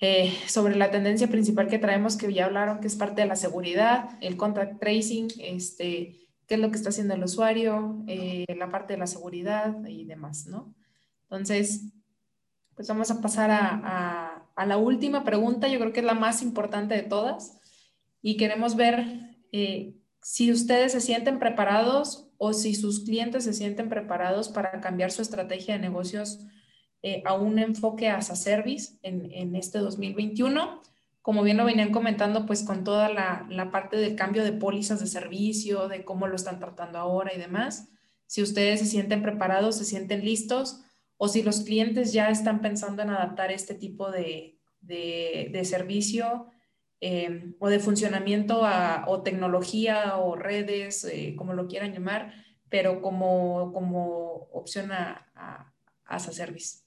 [0.00, 3.36] eh, sobre la tendencia principal que traemos, que ya hablaron, que es parte de la
[3.36, 8.70] seguridad, el contact tracing, este, qué es lo que está haciendo el usuario, eh, la
[8.70, 10.72] parte de la seguridad y demás, ¿no?
[11.24, 11.92] Entonces,
[12.74, 16.94] pues vamos a pasar a, la última pregunta, yo creo que es la más importante
[16.94, 17.60] de todas,
[18.22, 23.88] y queremos ver eh, si ustedes se sienten preparados o si sus clientes se sienten
[23.88, 26.40] preparados para cambiar su estrategia de negocios
[27.02, 30.80] eh, a un enfoque as a service en, este 2021.
[31.20, 35.00] Como bien lo venían comentando, pues con toda la, la parte del cambio de pólizas
[35.00, 37.90] de servicio, de cómo lo están tratando ahora y demás.
[38.26, 40.83] Si ustedes se sienten preparados, se sienten listos,
[41.16, 44.58] o si los clientes ya están pensando en adaptar este tipo de,
[45.64, 46.46] servicio
[47.00, 48.62] eh, o de funcionamiento
[49.06, 52.34] o tecnología o redes, eh, como lo quieran llamar,
[52.68, 55.72] pero como, como opción a, a,
[56.06, 56.84] a service.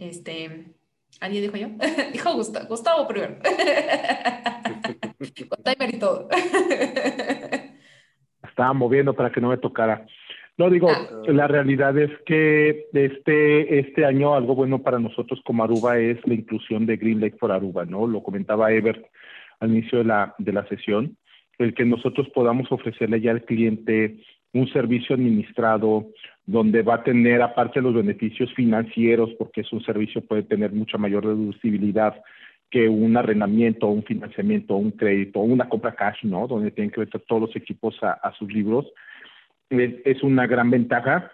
[0.00, 0.79] Este,
[1.20, 1.68] ¿alguien dijo yo?
[2.12, 3.36] dijo Gustavo, Gustavo primero.
[5.48, 6.28] Con timer y todo.
[8.48, 10.06] Estaba moviendo para que no me tocara.
[10.56, 11.22] No digo, ah.
[11.26, 16.34] la realidad es que este, este año algo bueno para nosotros como Aruba es la
[16.34, 18.06] inclusión de Green Lake for Aruba, ¿no?
[18.06, 19.08] Lo comentaba Ever
[19.60, 21.16] al inicio de la, de la sesión,
[21.58, 24.16] el que nosotros podamos ofrecerle ya al cliente
[24.52, 26.08] un servicio administrado
[26.50, 30.72] donde va a tener, aparte de los beneficios financieros, porque es un servicio puede tener
[30.72, 32.20] mucha mayor deducibilidad
[32.68, 36.48] que un arrendamiento, un financiamiento, un crédito, una compra cash, ¿no?
[36.48, 38.86] Donde tienen que meter todos los equipos a, sus libros.
[39.68, 41.30] Es, una gran ventaja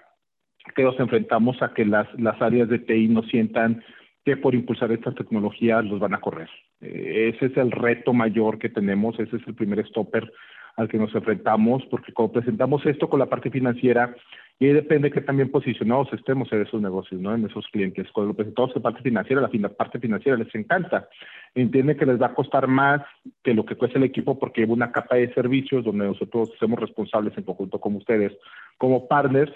[0.75, 3.83] que nos enfrentamos a que las, las áreas de TI no sientan
[4.23, 6.51] que por impulsar estas tecnologías los van a correr.
[6.83, 10.31] Eh, ese es el reto mayor que tenemos, ese es el primer stopper
[10.77, 14.14] al que nos enfrentamos, porque cuando presentamos esto con la parte financiera,
[14.59, 17.34] y ahí depende que también posicionados estemos en esos negocios, ¿no?
[17.34, 18.11] En esos clientes.
[18.11, 21.11] Cuando presentamos en parte financiera, la, parte financiera les encanta.
[21.54, 23.02] Entiende que les va a costar más
[23.42, 26.80] que lo que cuesta el equipo porque lleva una capa de servicios donde nosotros somos
[26.80, 28.32] responsables en conjunto con ustedes
[28.78, 29.52] como partners,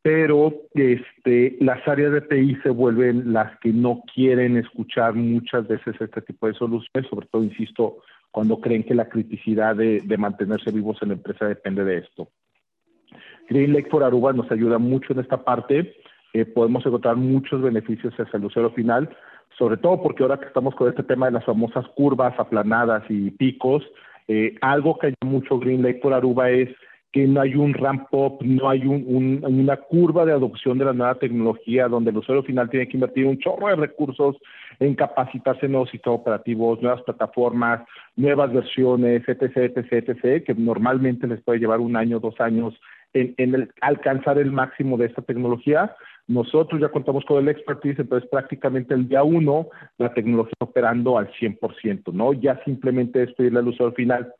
[0.00, 5.96] pero este, las áreas de TI se vuelven las que no quieren escuchar muchas veces
[6.00, 7.98] este tipo de soluciones, sobre todo, insisto,
[8.30, 12.28] cuando creen que la criticidad de mantenerse vivos en la empresa depende de esto.
[13.48, 15.94] Green Lake for Aruba nos ayuda mucho en esta parte.
[16.34, 19.08] Eh, podemos encontrar muchos beneficios hacia el usuario final,
[19.56, 23.30] sobre todo porque ahora que estamos con este tema de las famosas curvas aplanadas y
[23.30, 23.82] picos,
[24.28, 26.68] eh, algo que hay mucho Green Lake for Aruba es
[27.12, 30.92] que no hay un ramp up, no hay un, una curva de adopción de la
[30.92, 34.36] nueva tecnología donde el usuario final tiene que invertir un chorro de recursos
[34.78, 37.80] en capacitarse en nuevos sistemas operativos, nuevas plataformas,
[38.16, 42.78] nuevas versiones, etc., etc., etc., que normalmente les puede llevar un año, dos años
[43.14, 45.94] en, alcanzar el máximo de esta tecnología.
[46.26, 51.30] Nosotros ya contamos con el expertise, entonces prácticamente el día uno la tecnología operando al
[51.32, 52.34] 100%, ¿no?
[52.34, 54.32] Ya simplemente es pedirle al usuario final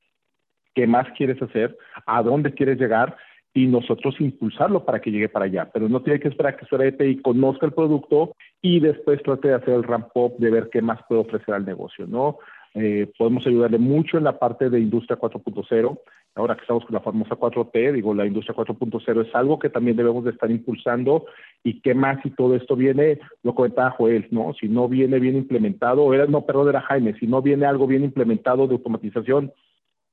[0.75, 3.17] qué más quieres hacer, a dónde quieres llegar
[3.55, 5.71] y nosotros impulsarlo para que llegue para allá.
[5.73, 9.55] Pero no tiene que esperar que su y conozca el producto y después trate de
[9.55, 12.39] hacer el ramp up de ver qué más puede ofrecer al negocio, ¿no?
[12.75, 15.99] Eh, podemos ayudarle mucho en la parte de industria 4.0.
[16.35, 19.97] Ahora que estamos con la famosa 4T, digo, la industria 4.0 es algo que también
[19.97, 21.27] debemos de estar impulsando
[21.65, 24.55] y qué más si todo esto viene, lo comentaba Joel, ¿no?
[24.55, 28.05] Si no viene bien implementado, era, no, perdón, era Jaime, si no viene algo bien
[28.05, 29.53] implementado de automatización,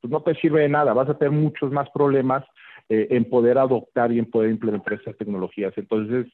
[0.01, 2.43] pues no te sirve de nada, vas a tener muchos más problemas
[2.89, 5.73] eh, en poder adoptar y en poder implementar esas tecnologías.
[5.77, 6.25] Entonces,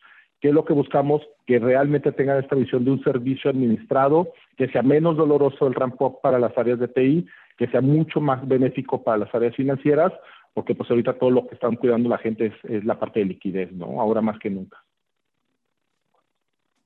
[0.41, 1.21] ¿Qué es lo que buscamos?
[1.45, 6.01] Que realmente tengan esta visión de un servicio administrado, que sea menos doloroso el ramp
[6.01, 7.27] up para las áreas de TI,
[7.61, 10.11] que sea mucho más benéfico para las áreas financieras,
[10.51, 13.71] porque pues ahorita todo lo que están cuidando la gente es, la parte de liquidez,
[13.71, 14.01] ¿no?
[14.01, 14.83] Ahora más que nunca.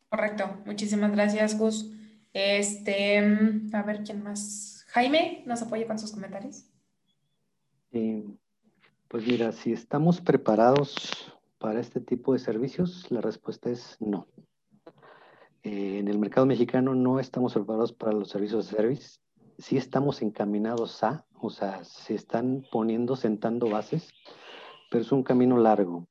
[0.09, 0.43] Correcto.
[0.65, 1.93] Muchísimas gracias, Gus.
[2.33, 3.19] Este,
[3.71, 4.85] a ver quién más.
[4.89, 6.69] Jaime, ¿nos apoya con sus comentarios?
[7.93, 8.25] Eh,
[9.07, 13.09] pues mira, si estamos preparados para este tipo de servicios?
[13.11, 14.27] La respuesta es no.
[15.63, 19.24] Eh, en el mercado mexicano no estamos preparados para los servicios de service.
[19.57, 24.09] Sí estamos encaminados a, o sea, se están poniendo, sentando bases,
[24.89, 26.07] pero es un camino largo,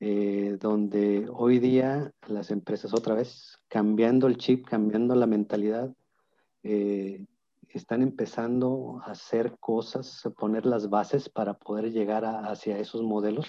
[0.00, 5.94] eh, donde hoy día las empresas otra vez, cambiando el chip, cambiando la mentalidad,
[6.62, 7.26] eh,
[7.68, 13.46] están empezando a hacer cosas, a poner las bases para poder llegar hacia esos modelos.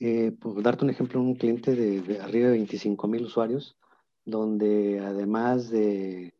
[0.00, 3.76] Eh, por darte un ejemplo, un cliente de, arriba de 25 mil usuarios,
[4.24, 6.34] donde además de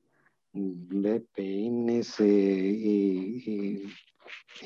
[0.55, 2.71] VPNs eh,
[3.47, 3.83] y,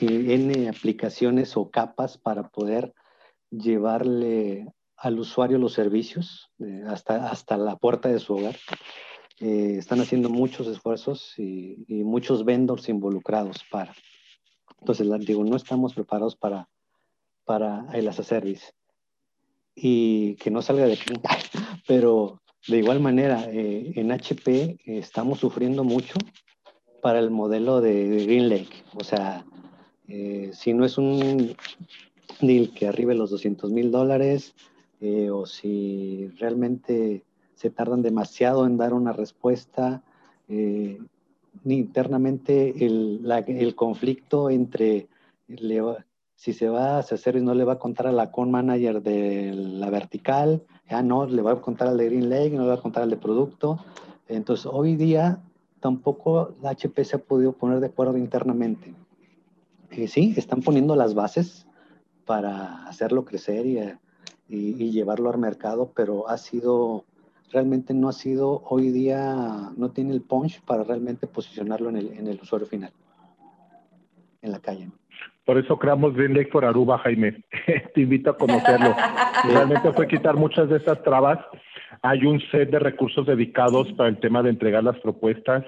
[0.01, 2.93] N aplicaciones o capas para poder
[3.51, 4.66] llevarle
[4.97, 8.57] al usuario los servicios eh, hasta, hasta la puerta de su hogar.
[9.39, 13.95] están haciendo muchos esfuerzos y, muchos vendors involucrados para.
[14.80, 16.68] Entonces, digo, no estamos preparados para,
[17.45, 18.72] para el as a service
[19.74, 21.12] y que no salga de aquí.
[21.86, 26.14] Pero de igual manera, eh, en HP estamos sufriendo mucho
[27.01, 28.85] para el modelo de, Green Lake.
[28.95, 29.47] O sea,
[30.07, 31.57] eh, si no es un
[32.41, 34.55] deal que arribe los 200 mil dólares
[35.01, 40.03] eh, o si realmente se tardan demasiado en dar una respuesta,
[41.64, 45.09] internamente el, el conflicto entre
[46.39, 49.53] si se va a y no le va a contar a la con manager de
[49.53, 52.74] la vertical, ya no, le va a contar al de Green Lake, no le va
[52.74, 53.84] a contar al de producto.
[54.28, 55.43] Entonces, hoy día
[55.80, 58.95] tampoco la HP se ha podido poner de acuerdo internamente.
[59.91, 61.66] Eh, sí, están poniendo las bases
[62.24, 67.05] para hacerlo crecer y, llevarlo al mercado, pero ha sido,
[67.51, 72.41] realmente no ha sido, hoy día no tiene el punch para realmente posicionarlo en el
[72.41, 72.93] usuario final,
[74.41, 74.89] en la calle.
[75.49, 77.37] Por eso creamos Green Lake for Aruba, Jaime.
[77.95, 78.95] Te invito a conocerlo.
[79.51, 81.39] Realmente fue quitar muchas de estas trabas.
[82.03, 85.65] Hay un set de recursos dedicados para el tema de entregar las propuestas.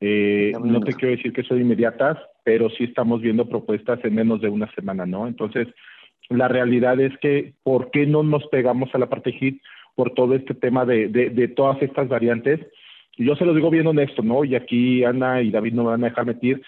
[0.00, 4.40] Eh, no te quiero decir que son inmediatas, pero sí estamos viendo propuestas en menos
[4.40, 5.26] de una semana, ¿no?
[5.26, 5.68] Entonces,
[6.30, 9.60] la realidad es que, ¿por qué no nos pegamos a la parte HIT
[9.94, 12.60] por todo este tema de, de, de todas estas variantes?
[13.18, 14.46] Yo se lo digo bien honesto, ¿no?
[14.46, 16.62] Y aquí Ana y David no me van a dejar mentir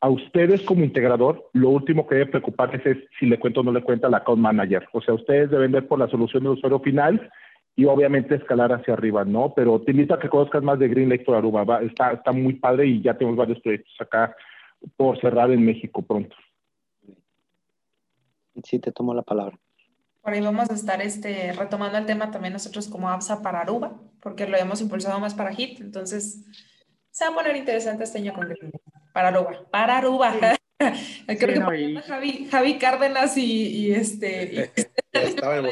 [0.00, 3.72] a ustedes como integrador, lo último que debe preocuparles es si le cuento o no
[3.72, 4.86] le cuenta la account manager.
[4.92, 7.30] O sea, ustedes deben ver por la solución del usuario final
[7.74, 9.52] y obviamente escalar hacia arriba, ¿no?
[9.54, 11.80] Pero te invito a que conozcas más de Green Lake por Aruba.
[11.82, 14.34] está, está muy padre y ya tenemos varios proyectos acá
[14.96, 16.36] por cerrar en México pronto.
[18.64, 19.58] Sí, te tomo la palabra.
[20.22, 24.00] Por ahí vamos a estar este, retomando el tema también nosotros como APSA para Aruba,
[24.20, 26.44] porque lo hemos impulsado más para HIT, entonces
[27.10, 28.56] se va a poner interesante este año con para
[29.28, 30.34] Aruba, para Aruba.
[31.26, 34.70] Creo que no, Javi, Javi, Cárdenas y, y este
[35.14, 35.56] y, estaba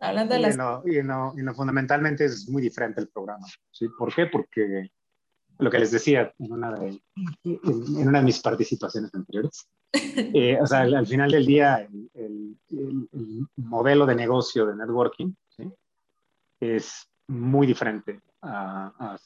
[0.00, 0.54] Hablando de las...
[0.54, 0.58] Y
[1.02, 3.46] no, y no, fundamentalmente es muy diferente el programa.
[3.72, 3.88] ¿sí?
[3.98, 4.26] ¿Por qué?
[4.26, 4.90] Porque
[5.58, 7.02] lo que les decía en una de,
[7.44, 13.48] en, una de mis participaciones anteriores, eh, o sea, al, final del día, el, el,
[13.56, 15.72] modelo de negocio de networking ¿sí?
[16.60, 19.16] es muy diferente a,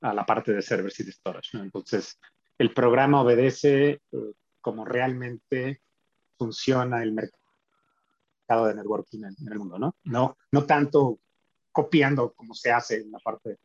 [0.00, 1.56] a, la parte de servers y de storage.
[1.56, 1.64] ¿no?
[1.64, 2.18] Entonces,
[2.58, 4.00] el programa obedece eh,
[4.60, 5.82] como realmente
[6.36, 9.96] funciona el mercado de networking en, el mundo, ¿no?
[10.04, 10.36] ¿no?
[10.52, 11.20] No tanto
[11.72, 13.58] copiando como se hace en la parte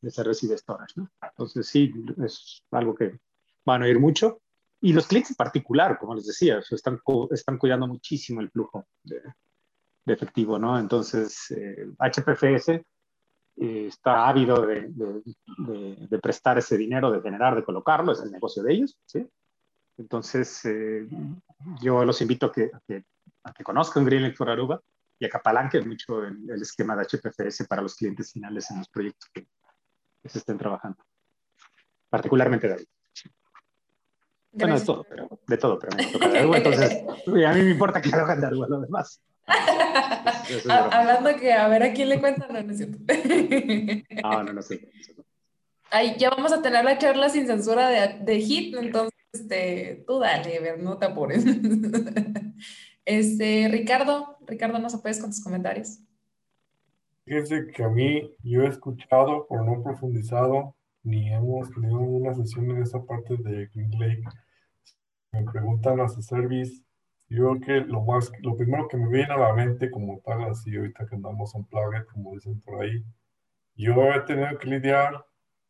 [0.00, 1.10] de servers y de storage, ¿no?
[1.22, 1.92] Entonces sí,
[2.24, 3.18] es algo que
[3.64, 4.40] van a oír mucho.
[4.80, 6.98] Y los clientes en particular, como les decía, están,
[7.30, 9.20] están cuidando muchísimo el flujo de,
[10.06, 10.78] de efectivo, ¿no?
[10.78, 11.54] Entonces,
[11.98, 12.80] HPFS
[13.62, 18.32] eh, está ávido de, de, de, prestar ese dinero, de generar, de colocarlo, es el
[18.32, 19.28] negocio de ellos, ¿sí?
[19.98, 21.06] Entonces, eh,
[21.82, 22.70] yo los invito a que,
[23.44, 24.80] a que, conozcan Greenlink for Aruba
[25.18, 28.78] y a que apalanquen mucho el, el, esquema de HPFS para los clientes finales en
[28.78, 29.46] los proyectos que,
[30.24, 31.04] se estén trabajando.
[32.08, 32.88] Particularmente de Aruba.
[34.52, 37.04] Bueno, de todo, pero, de todo, pero me toca de Aruba, entonces
[37.46, 39.20] a mí me importa que lo hagan de Aruba, lo demás.
[40.68, 42.98] Hablando que a ver a quién le cuentan, no, no es cierto.
[44.22, 44.88] no, no, no sé.
[45.90, 50.18] Ay, ya vamos a tener la charla sin censura de, de HIT, entonces este, tú
[50.18, 51.44] dale, ver, no te apures.
[53.06, 55.98] Este, Ricardo, Ricardo, ¿nos apoyas con tus comentarios?
[57.24, 62.70] Fíjense que a mí, yo he escuchado, pero no profundizado, ni hemos tenido una sesión
[62.70, 64.22] en esa parte de Green Lake.
[65.32, 66.82] Me preguntan a su service,
[67.30, 70.44] yo creo que lo más, lo primero que me viene a la mente como tal,
[70.44, 73.02] así ahorita que andamos en plague, como dicen por ahí,
[73.76, 75.24] yo he tenido que lidiar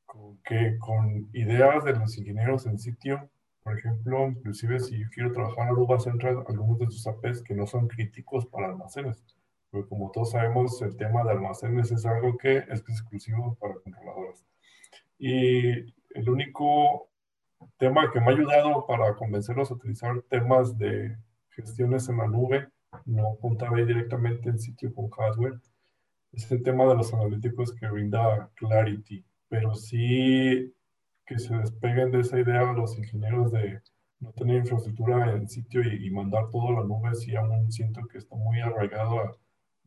[0.07, 3.31] con, que, con ideas de los ingenieros en sitio
[3.63, 7.55] por ejemplo, inclusive si yo quiero trabajar en Aruba Central, algunos de sus APs que
[7.55, 9.23] no son críticos para almacenes.
[9.71, 14.45] Pero como todos sabemos, el tema de almacenes es algo que es exclusivo para controladoras.
[15.19, 15.71] Y
[16.15, 17.09] el único
[17.77, 21.17] tema que me ha ayudado para convencerlos a utilizar temas de
[21.51, 22.69] gestiones en la nube,
[23.07, 25.61] no contaba directamente en sitio con hardware,
[26.33, 29.25] es el tema de los analíticos que brinda Clarity.
[29.49, 30.73] Pero sí
[31.27, 33.81] que se despeguen de esa idea los ingenieros de
[34.21, 38.19] no tener infraestructura en sitio y, mandar todo a la nube, si aún siento que
[38.19, 39.37] está muy arraigado a,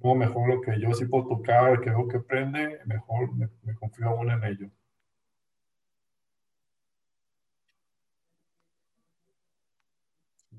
[0.03, 4.09] no, mejor lo que yo sí puedo tocar, que veo que prende, mejor me, confío
[4.09, 4.69] aún en ello.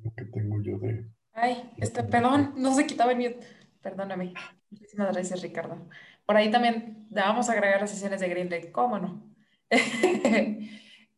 [0.02, 1.06] Lo que tengo yo de...
[1.32, 3.36] Ay, este, perdón, no se quitaba el miedo.
[3.82, 4.34] Perdóname.
[4.70, 5.88] Muchísimas gracias, Ricardo.
[6.26, 9.30] Por ahí también vamos a agregar las sesiones de Green Day, ¿cómo no?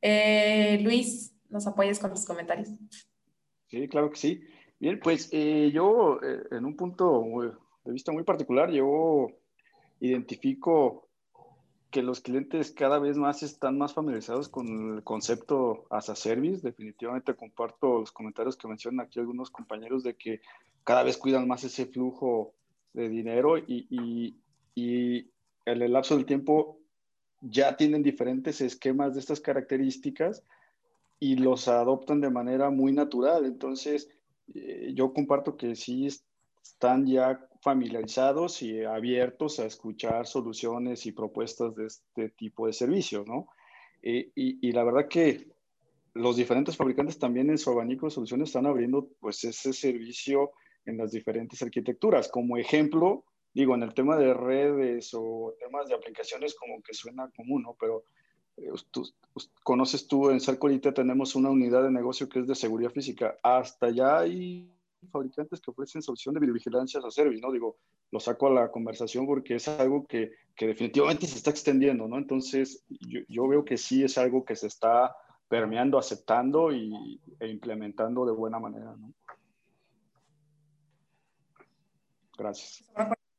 [0.03, 2.69] Eh, Luis, ¿nos apoyas con los comentarios?
[3.67, 4.41] Sí, claro que sí.
[4.79, 7.25] Bien, pues eh, yo eh, en un punto
[7.85, 9.27] de vista muy particular, yo
[9.99, 11.06] identifico
[11.91, 16.61] que los clientes cada vez más están más familiarizados con el concepto as a service.
[16.63, 20.41] Definitivamente comparto los comentarios que mencionan aquí algunos compañeros de que
[20.85, 22.55] cada vez cuidan más ese flujo
[22.93, 23.87] de dinero y,
[24.75, 25.31] y,
[25.65, 26.79] en el lapso del tiempo
[27.41, 30.45] ya tienen diferentes esquemas de estas características
[31.19, 33.45] y los adoptan de manera muy natural.
[33.45, 34.09] Entonces,
[34.55, 36.07] eh, yo comparto que sí
[36.63, 43.27] están ya familiarizados y abiertos a escuchar soluciones y propuestas de este tipo de servicios,
[43.27, 43.49] ¿no?
[44.03, 45.49] Eh, y, la verdad que
[46.15, 50.53] los diferentes fabricantes también en su abanico de soluciones están abriendo pues ese servicio
[50.85, 52.29] en las diferentes arquitecturas.
[52.29, 57.29] Como ejemplo, digo, en el tema de redes o temas de aplicaciones como que suena
[57.37, 57.77] común, ¿no?
[57.81, 58.05] Pero
[58.59, 59.03] eh, tú,
[59.65, 63.41] conoces tú, en Cercolita tenemos una unidad de negocio que es de seguridad física.
[63.43, 64.71] Hasta ya hay
[65.09, 67.53] fabricantes que ofrecen solución de videovigilancia a service, ¿no?
[67.53, 67.77] Digo,
[68.11, 72.19] lo saco a la conversación porque es algo que, que definitivamente se está extendiendo, ¿no?
[72.19, 75.15] Entonces, yo, yo, veo que sí es algo que se está
[75.49, 79.13] permeando, aceptando y, e implementando de buena manera, ¿no?
[82.37, 82.85] Gracias.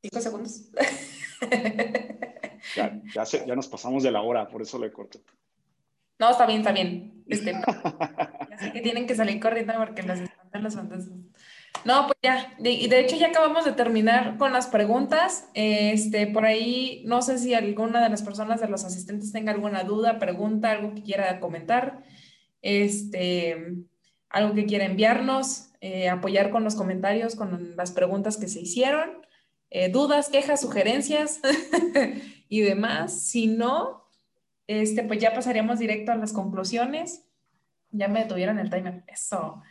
[0.01, 0.71] Cinco segundos.
[2.75, 5.19] ya, ya, ya, nos pasamos de la hora, por eso le corto.
[6.19, 7.23] No, está bien, está bien.
[7.27, 7.51] Este,
[8.49, 11.09] ya sé que tienen que salir corriendo porque las espantan las ondas.
[11.85, 15.49] No, pues ya, y de, hecho ya acabamos de terminar con las preguntas.
[15.53, 19.83] Este, por ahí, no sé si alguna de las personas de los asistentes tenga alguna
[19.83, 22.03] duda, pregunta, algo que quiera comentar,
[22.61, 23.75] este,
[24.29, 29.25] algo que quiera enviarnos, eh, apoyar con los comentarios, con las preguntas que se hicieron,
[29.69, 31.39] eh, dudas, quejas, sugerencias
[32.49, 33.21] y demás.
[33.21, 34.07] Si no,
[34.67, 37.23] este, pues ya pasaríamos directo a las conclusiones.
[37.91, 39.03] Ya me detuvieron el timer.
[39.07, 39.61] Eso.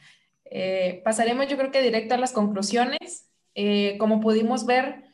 [0.51, 3.29] Eh, pasaremos yo creo que directo a las conclusiones.
[3.55, 5.05] Eh, como pudimos ver,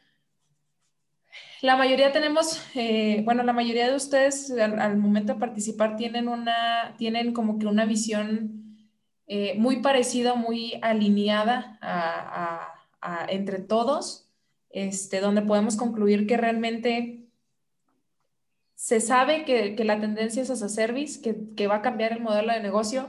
[1.60, 6.94] la mayoría tenemos, eh, bueno, la mayoría de ustedes al, momento de participar tienen una,
[6.98, 8.58] tienen como que una visión
[9.56, 11.78] muy parecida, muy alineada
[13.28, 14.28] entre todos,
[14.68, 17.22] este, donde podemos concluir que realmente
[18.74, 22.20] se sabe que, que la tendencia es a service, que, que va a cambiar el
[22.20, 23.08] modelo de negocio,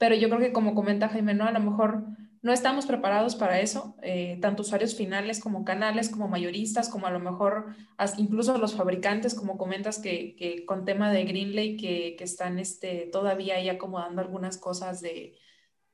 [0.00, 1.44] pero yo creo que como comenta Jaime, ¿no?
[1.44, 2.06] A lo mejor
[2.40, 7.10] no estamos preparados para eso, eh, tanto usuarios finales como canales, como mayoristas, como a
[7.10, 7.74] lo mejor
[8.16, 13.10] incluso los fabricantes, como comentas que, que con tema de Greenlake, que, que, están este,
[13.12, 15.36] todavía ahí acomodando algunas cosas de,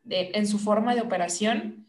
[0.05, 1.89] de, en su forma de operación.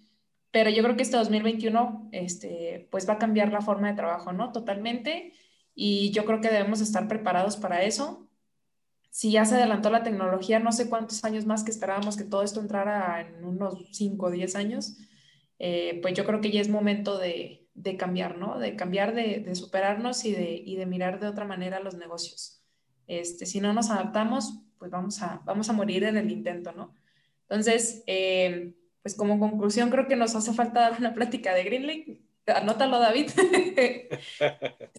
[0.50, 4.34] Pero yo creo que este 2021 este, pues va a cambiar la forma de trabajo,
[4.34, 4.52] ¿no?
[4.52, 5.34] Totalmente.
[5.76, 8.27] Y yo creo que debemos estar preparados para eso
[9.18, 12.44] si ya se adelantó la tecnología, no sé cuántos años más que esperábamos que todo
[12.44, 14.96] esto entrara en unos 5 o 10 años,
[15.58, 18.60] eh, pues yo creo que ya es momento de, de cambiar, ¿no?
[18.60, 22.62] De cambiar, de, de superarnos y de, y de, mirar de otra manera los negocios.
[23.08, 26.94] Este, si no nos adaptamos, pues vamos a, vamos a morir en el intento, ¿no?
[27.50, 32.22] Entonces, eh, pues como conclusión, creo que nos hace falta dar una plática de Greenlake.
[32.46, 33.32] Anótalo, David.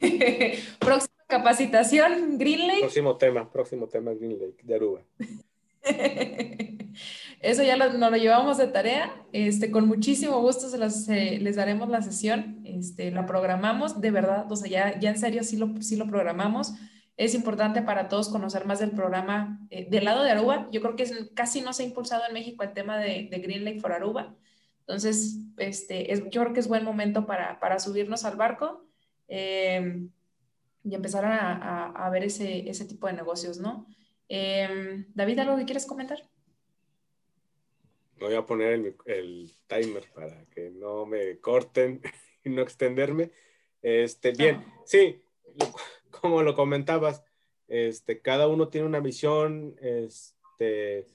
[0.78, 2.80] Próximo Capacitación, Green Lake.
[2.82, 5.00] Próximo tema, próximo tema, Green Lake, de Aruba.
[7.40, 9.12] Eso ya lo, nos lo llevamos de tarea.
[9.32, 12.60] Este, con muchísimo gusto se las, eh, les daremos la sesión.
[12.64, 16.06] Este, la programamos, de verdad, o sea, ya, ya en serio sí lo, sí lo
[16.06, 16.74] programamos.
[17.16, 20.68] Es importante para todos conocer más del programa eh, del lado de Aruba.
[20.70, 21.04] Yo creo que
[21.34, 24.36] casi no se ha impulsado en México el tema de, de Green Lake for Aruba.
[24.86, 28.86] Entonces, este, es, yo creo que es buen momento para, para subirnos al barco.
[29.26, 30.06] Eh,
[30.84, 33.86] y empezar a, a, ver ese, ese, tipo de negocios, ¿no?
[34.28, 36.18] Eh, David, ¿algo que quieres comentar?
[38.20, 42.02] Voy a poner el, el, timer para que no me corten
[42.44, 43.30] y no extenderme.
[43.80, 45.22] Este, bien, sí,
[46.10, 47.24] como lo comentabas,
[47.66, 51.06] este, cada uno tiene una visión este,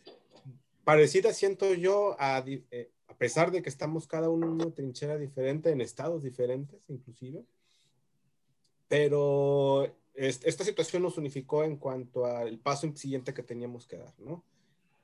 [0.83, 5.17] parecida, siento yo, a, eh, a pesar de que estamos cada uno en una trinchera
[5.17, 7.45] diferente, en estados diferentes inclusive
[8.89, 14.43] pero esta situación nos unificó en cuanto al paso siguiente que teníamos que dar, ¿no?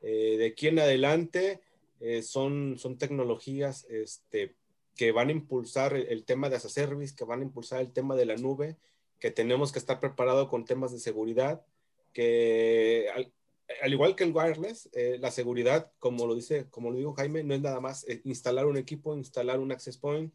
[0.01, 1.61] Eh, de aquí en adelante
[2.01, 4.55] eh, son, son tecnologías este,
[4.95, 7.93] que van a impulsar el, tema de as a service, que van a impulsar el
[7.93, 8.75] tema de la nube,
[9.19, 11.65] que tenemos que estar preparados con temas de seguridad,
[12.11, 17.13] que al, igual que el wireless, eh, la seguridad, como lo dice, como lo dijo
[17.13, 20.33] Jaime, no es nada más instalar un equipo, instalar un access point,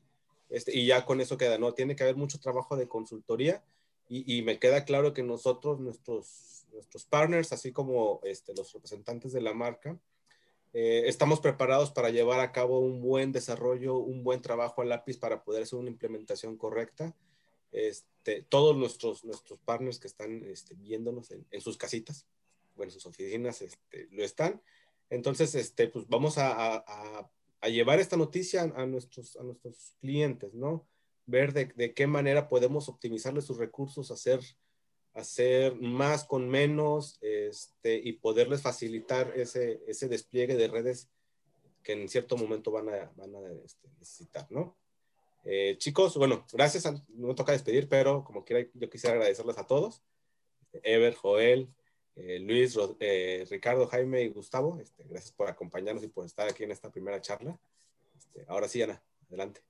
[0.51, 1.75] este, y ya con eso queda, ¿no?
[1.75, 3.63] Tiene que haber mucho trabajo de consultoría
[4.09, 9.41] y, me queda claro que nosotros, nuestros, nuestros partners, así como este, los representantes de
[9.41, 10.01] la marca,
[10.73, 15.17] eh, estamos preparados para llevar a cabo un buen desarrollo, un buen trabajo a lápiz
[15.17, 17.15] para poder hacer una implementación correcta.
[17.71, 22.27] Este, todos nuestros, nuestros partners que están este, viéndonos en, sus casitas
[22.77, 24.61] o en sus oficinas este, lo están.
[25.09, 27.31] Entonces, este, pues vamos a, a a
[27.69, 30.89] llevar esta noticia a nuestros, a nuestros clientes, ¿no?
[31.27, 34.41] Ver de, de qué manera podemos optimizarles sus recursos, hacer,
[35.15, 41.11] hacer más con menos este, y poderles facilitar ese, ese despliegue de redes
[41.83, 44.77] que en cierto momento van a, van a este, necesitar, ¿no?
[45.45, 49.67] Eh, chicos, bueno, gracias, no me toca despedir, pero como quiera, yo quisiera agradecerles a
[49.67, 50.03] todos,
[50.83, 51.69] Ever, Joel,
[52.17, 56.65] eh, Luis, eh, Ricardo, Jaime y Gustavo, este, gracias por acompañarnos y por estar aquí
[56.65, 57.59] en esta primera charla.
[58.17, 59.63] Este, ahora sí, Ana, adelante.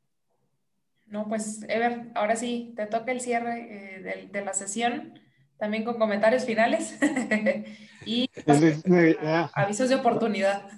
[1.06, 5.18] No, pues, Ever, ahora sí, te toca el cierre eh, de, la sesión,
[5.58, 6.98] también con comentarios finales
[8.06, 8.30] y
[9.54, 10.68] avisos de oportunidad.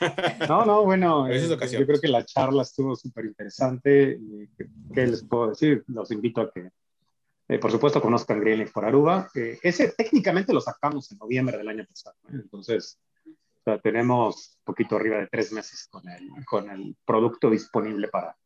[0.48, 4.18] No, no, bueno, yo creo que la charla estuvo súper interesante.
[4.92, 5.84] ¿Qué les puedo decir?
[5.86, 6.70] Los invito a que
[7.48, 9.28] eh, por supuesto, conozcan Green por Aruba.
[9.34, 12.16] Eh, ese técnicamente lo sacamos en noviembre del año pasado.
[12.28, 12.98] Entonces,
[13.82, 18.36] tenemos un poquito arriba de tres meses con el, con el producto disponible para,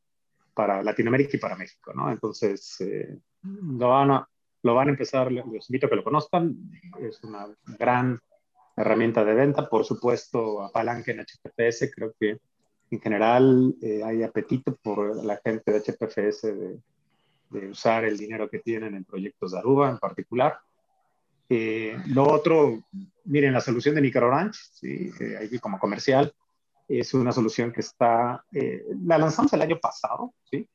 [0.56, 1.92] para Latinoamérica y para México.
[1.94, 2.10] ¿no?
[2.10, 4.28] Entonces, eh, lo, van a,
[4.62, 6.56] lo van a empezar, les invito a que lo conozcan.
[7.00, 7.46] Es una
[7.78, 8.18] gran
[8.74, 9.68] herramienta de venta.
[9.68, 11.90] Por supuesto, apalanca en HTTPS.
[11.94, 12.38] Creo que
[12.90, 16.78] en general eh, hay apetito por la gente de HPFS de,
[17.50, 20.58] de, usar el dinero que tienen en proyectos de Aruba en particular.
[21.48, 22.84] Eh, lo otro,
[23.24, 25.10] miren, la solución de Microorange, ¿sí?
[25.20, 26.34] Eh, como comercial,
[26.88, 28.44] es una solución que está,
[29.02, 30.68] la lanzamos el año pasado, ¿sí?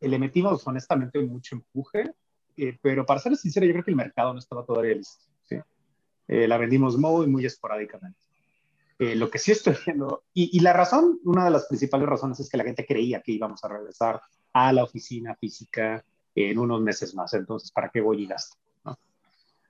[0.00, 2.12] le metimos honestamente mucho empuje,
[2.80, 5.56] pero para ser sincero, yo creo que el mercado no estaba todavía listo, ¿sí?
[6.28, 8.24] la vendimos muy, muy esporádicamente.
[8.98, 12.48] Eh, lo que sí estoy viendo, y, la razón, una de las principales razones es
[12.48, 14.20] que la gente creía que íbamos a regresar
[14.54, 16.02] a la oficina física
[16.34, 18.56] en unos meses más, entonces, ¿para qué voy y gasto?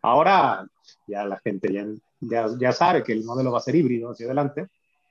[0.00, 0.66] Ahora
[1.06, 1.72] ya la gente
[2.20, 4.68] ya, ya, sabe que el modelo va a ser híbrido hacia adelante,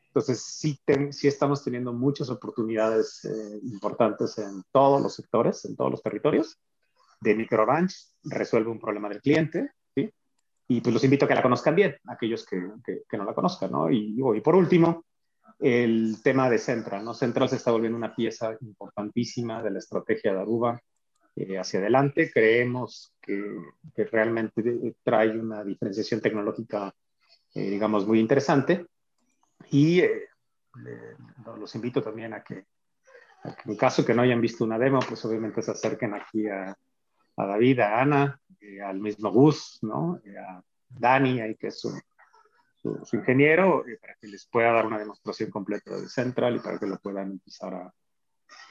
[0.08, 0.80] entonces sí,
[1.12, 6.60] sí estamos teniendo muchas oportunidades eh, importantes en todos los sectores, en todos los territorios.
[7.20, 9.72] De microranch resuelve un problema del cliente,
[10.68, 12.60] y pues los invito a que la conozcan bien, aquellos que,
[13.08, 13.92] que, no la conozcan, ¿no?
[13.92, 15.04] Y, y, por último,
[15.64, 17.14] el tema de Central, ¿no?
[17.14, 20.82] Central se está volviendo una pieza importantísima de la estrategia de Aruba
[21.36, 22.32] eh, hacia adelante.
[22.32, 23.58] Creemos que,
[24.12, 26.94] realmente trae una diferenciación tecnológica,
[27.56, 28.86] eh, digamos, muy interesante.
[29.72, 30.28] Y eh,
[31.58, 32.66] los invito también a que,
[33.66, 36.76] en caso que no hayan visto una demo, pues obviamente se acerquen aquí a,
[37.38, 40.22] a David, a Ana, eh, al mismo Gus, ¿no?
[40.24, 41.84] Eh, a Dani, ahí que es
[42.84, 46.60] su, su, ingeniero, eh, para que les pueda dar una demostración completa de Central y
[46.60, 47.94] para que lo puedan empezar a,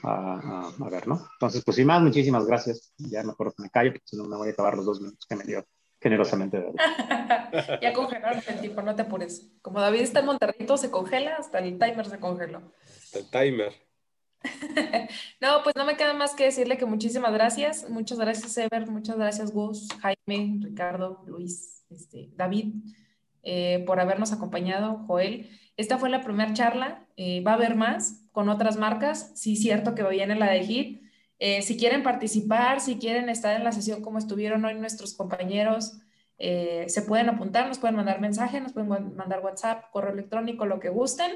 [0.03, 1.27] a, a, ver, ¿no?
[1.33, 2.93] Entonces, pues sin más, muchísimas gracias.
[2.99, 5.37] Ya mejor me callo, porque si no me voy a acabar los dos minutos que
[5.37, 5.65] me dio
[6.01, 6.63] generosamente.
[7.81, 9.51] ya congelaron el tiempo, no te apures.
[9.63, 12.61] Como David está en Monterrey, todo se congela, hasta el timer se congeló.
[13.15, 13.73] el timer.
[15.41, 17.89] no, pues no me queda más que decirle que muchísimas gracias.
[17.89, 18.91] Muchas gracias, Ever.
[18.91, 22.75] Muchas gracias, Gus, Jaime, Ricardo, Luis, este, David,
[23.43, 25.51] eh, por habernos acompañado, Joel.
[25.77, 27.07] Esta fue la primera charla.
[27.17, 29.33] Eh, va a haber más con otras marcas.
[29.35, 31.03] Sí, cierto que viene la de HIT.
[31.39, 35.99] Eh, si quieren participar, si quieren estar en la sesión como estuvieron hoy nuestros compañeros,
[36.39, 40.89] se pueden apuntar, nos pueden mandar mensaje, nos pueden mandar WhatsApp, correo electrónico, lo que
[40.89, 41.31] gusten.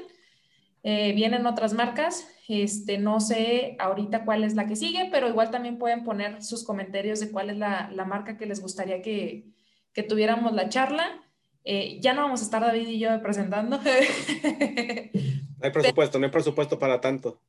[0.83, 5.77] Vienen otras marcas, este, no sé ahorita cuál es la que sigue, pero igual también
[5.77, 9.45] pueden poner sus comentarios de cuál es la, la marca que les gustaría que,
[9.93, 11.21] que tuviéramos la charla.
[11.69, 13.79] Eh, ya no vamos a estar David y yo presentando.
[15.59, 17.41] No hay presupuesto, no hay presupuesto para tanto.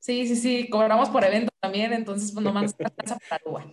[0.00, 3.40] Sí, sí, sí, cobramos por evento también, entonces pues nomás alcanza para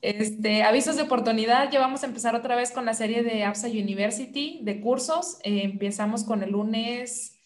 [0.00, 3.66] este, avisos de oportunidad, ya vamos a empezar otra vez con la serie de APSA
[3.66, 5.38] University de cursos.
[5.42, 7.40] Eh, empezamos con el lunes,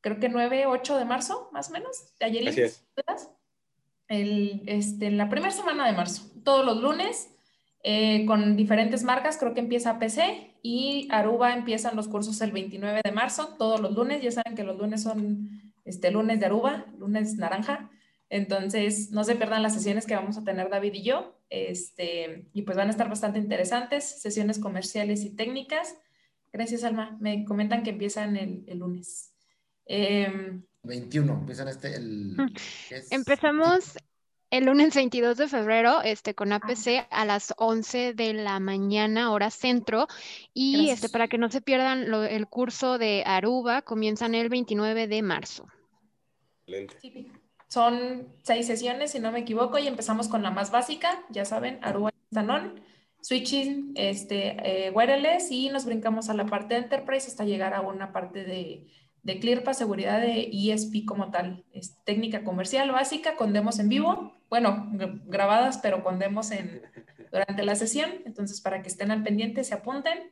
[0.00, 2.12] creo que 9, 8 de marzo, más o menos.
[2.18, 2.84] Ayer Así es.
[4.08, 7.33] El, este, la primera semana de marzo, todos los lunes.
[7.86, 13.02] Eh, con diferentes marcas, creo que empieza PC y Aruba empiezan los cursos el 29
[13.04, 16.86] de marzo, todos los lunes, ya saben que los lunes son este lunes de Aruba,
[16.98, 17.90] lunes naranja.
[18.30, 21.38] Entonces, no se pierdan las sesiones que vamos a tener David y yo.
[21.50, 25.94] Este, y pues van a estar bastante interesantes, sesiones comerciales y técnicas.
[26.54, 27.18] Gracias, Alma.
[27.20, 29.30] Me comentan que empiezan el, el lunes.
[29.86, 32.34] 21, em, empiezan este, el...
[32.38, 32.54] Mm.
[33.10, 33.98] Empezamos
[34.54, 39.50] el lunes 22 de febrero este, con APC a las 11 de la mañana, hora
[39.50, 40.06] centro.
[40.52, 45.22] Y este, para que no se pierdan el curso de Aruba, comienzan el 29 de
[45.22, 45.66] marzo.
[47.66, 51.80] Son seis sesiones, si no me equivoco, y empezamos con la más básica, ya saben,
[51.82, 52.80] Aruba Instanon,
[53.22, 57.80] switching, este, eh, wireless, y nos brincamos a la parte de Enterprise hasta llegar a
[57.80, 58.86] una parte de
[59.24, 61.64] de CLIRPA, seguridad de ESP como tal.
[61.72, 64.90] Es técnica comercial básica con demos en vivo, bueno,
[65.26, 66.82] grabadas, pero con demos en,
[67.32, 68.10] durante la sesión.
[68.26, 70.30] Entonces, para que estén al pendiente, se apunten.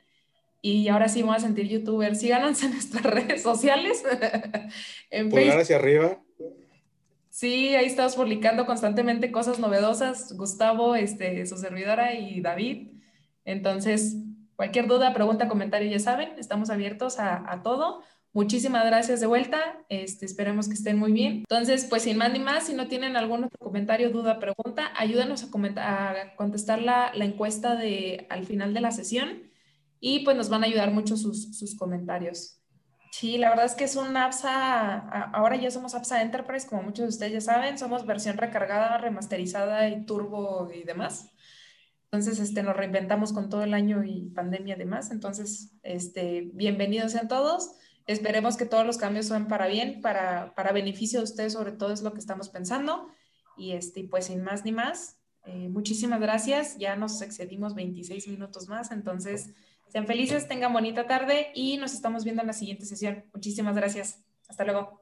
[0.60, 2.20] Y ahora sí vamos a sentir youtubers.
[2.20, 4.04] Síganos en nuestras redes sociales.
[5.10, 6.18] en Pulgar hacia arriba.
[7.30, 10.36] Sí, ahí estamos publicando constantemente cosas novedosas.
[10.36, 12.88] Gustavo, este, su servidora y David.
[13.46, 14.18] Entonces,
[14.54, 18.02] cualquier duda, pregunta, comentario, ya saben, estamos abiertos a, a todo.
[18.34, 19.84] Muchísimas gracias de vuelta.
[19.90, 21.38] Este, esperemos que estén muy bien.
[21.38, 25.44] Entonces, pues sin más ni más, si no tienen algún otro comentario, duda, pregunta, ayúdanos
[25.44, 29.42] a, a contestar la, la, encuesta de, al final de la sesión
[30.00, 32.58] y pues nos van a ayudar mucho sus, sus comentarios.
[33.12, 34.96] Sí, la verdad es que es un APSA,
[35.34, 39.86] ahora ya somos APSA Enterprise, como muchos de ustedes ya saben, somos versión recargada, remasterizada
[39.90, 41.30] y turbo y demás.
[42.10, 45.10] Entonces, este, nos reinventamos con todo el año y pandemia y demás.
[45.10, 47.76] Entonces, este, bienvenidos sean todos.
[48.06, 51.92] Esperemos que todos los cambios sean para bien, para, para beneficio de ustedes, sobre todo
[51.92, 53.08] es lo que estamos pensando.
[53.56, 56.76] Y este, pues sin más ni más, eh, muchísimas gracias.
[56.78, 59.50] Ya nos excedimos 26 minutos más, entonces
[59.88, 63.24] sean felices, tengan bonita tarde y nos estamos viendo en la siguiente sesión.
[63.34, 64.20] Muchísimas gracias.
[64.48, 65.00] Hasta luego.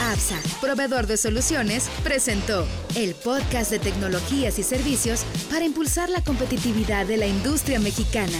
[0.00, 2.66] APSA, proveedor de soluciones, presentó
[2.96, 8.38] el podcast de tecnologías y servicios para impulsar la competitividad de la industria mexicana.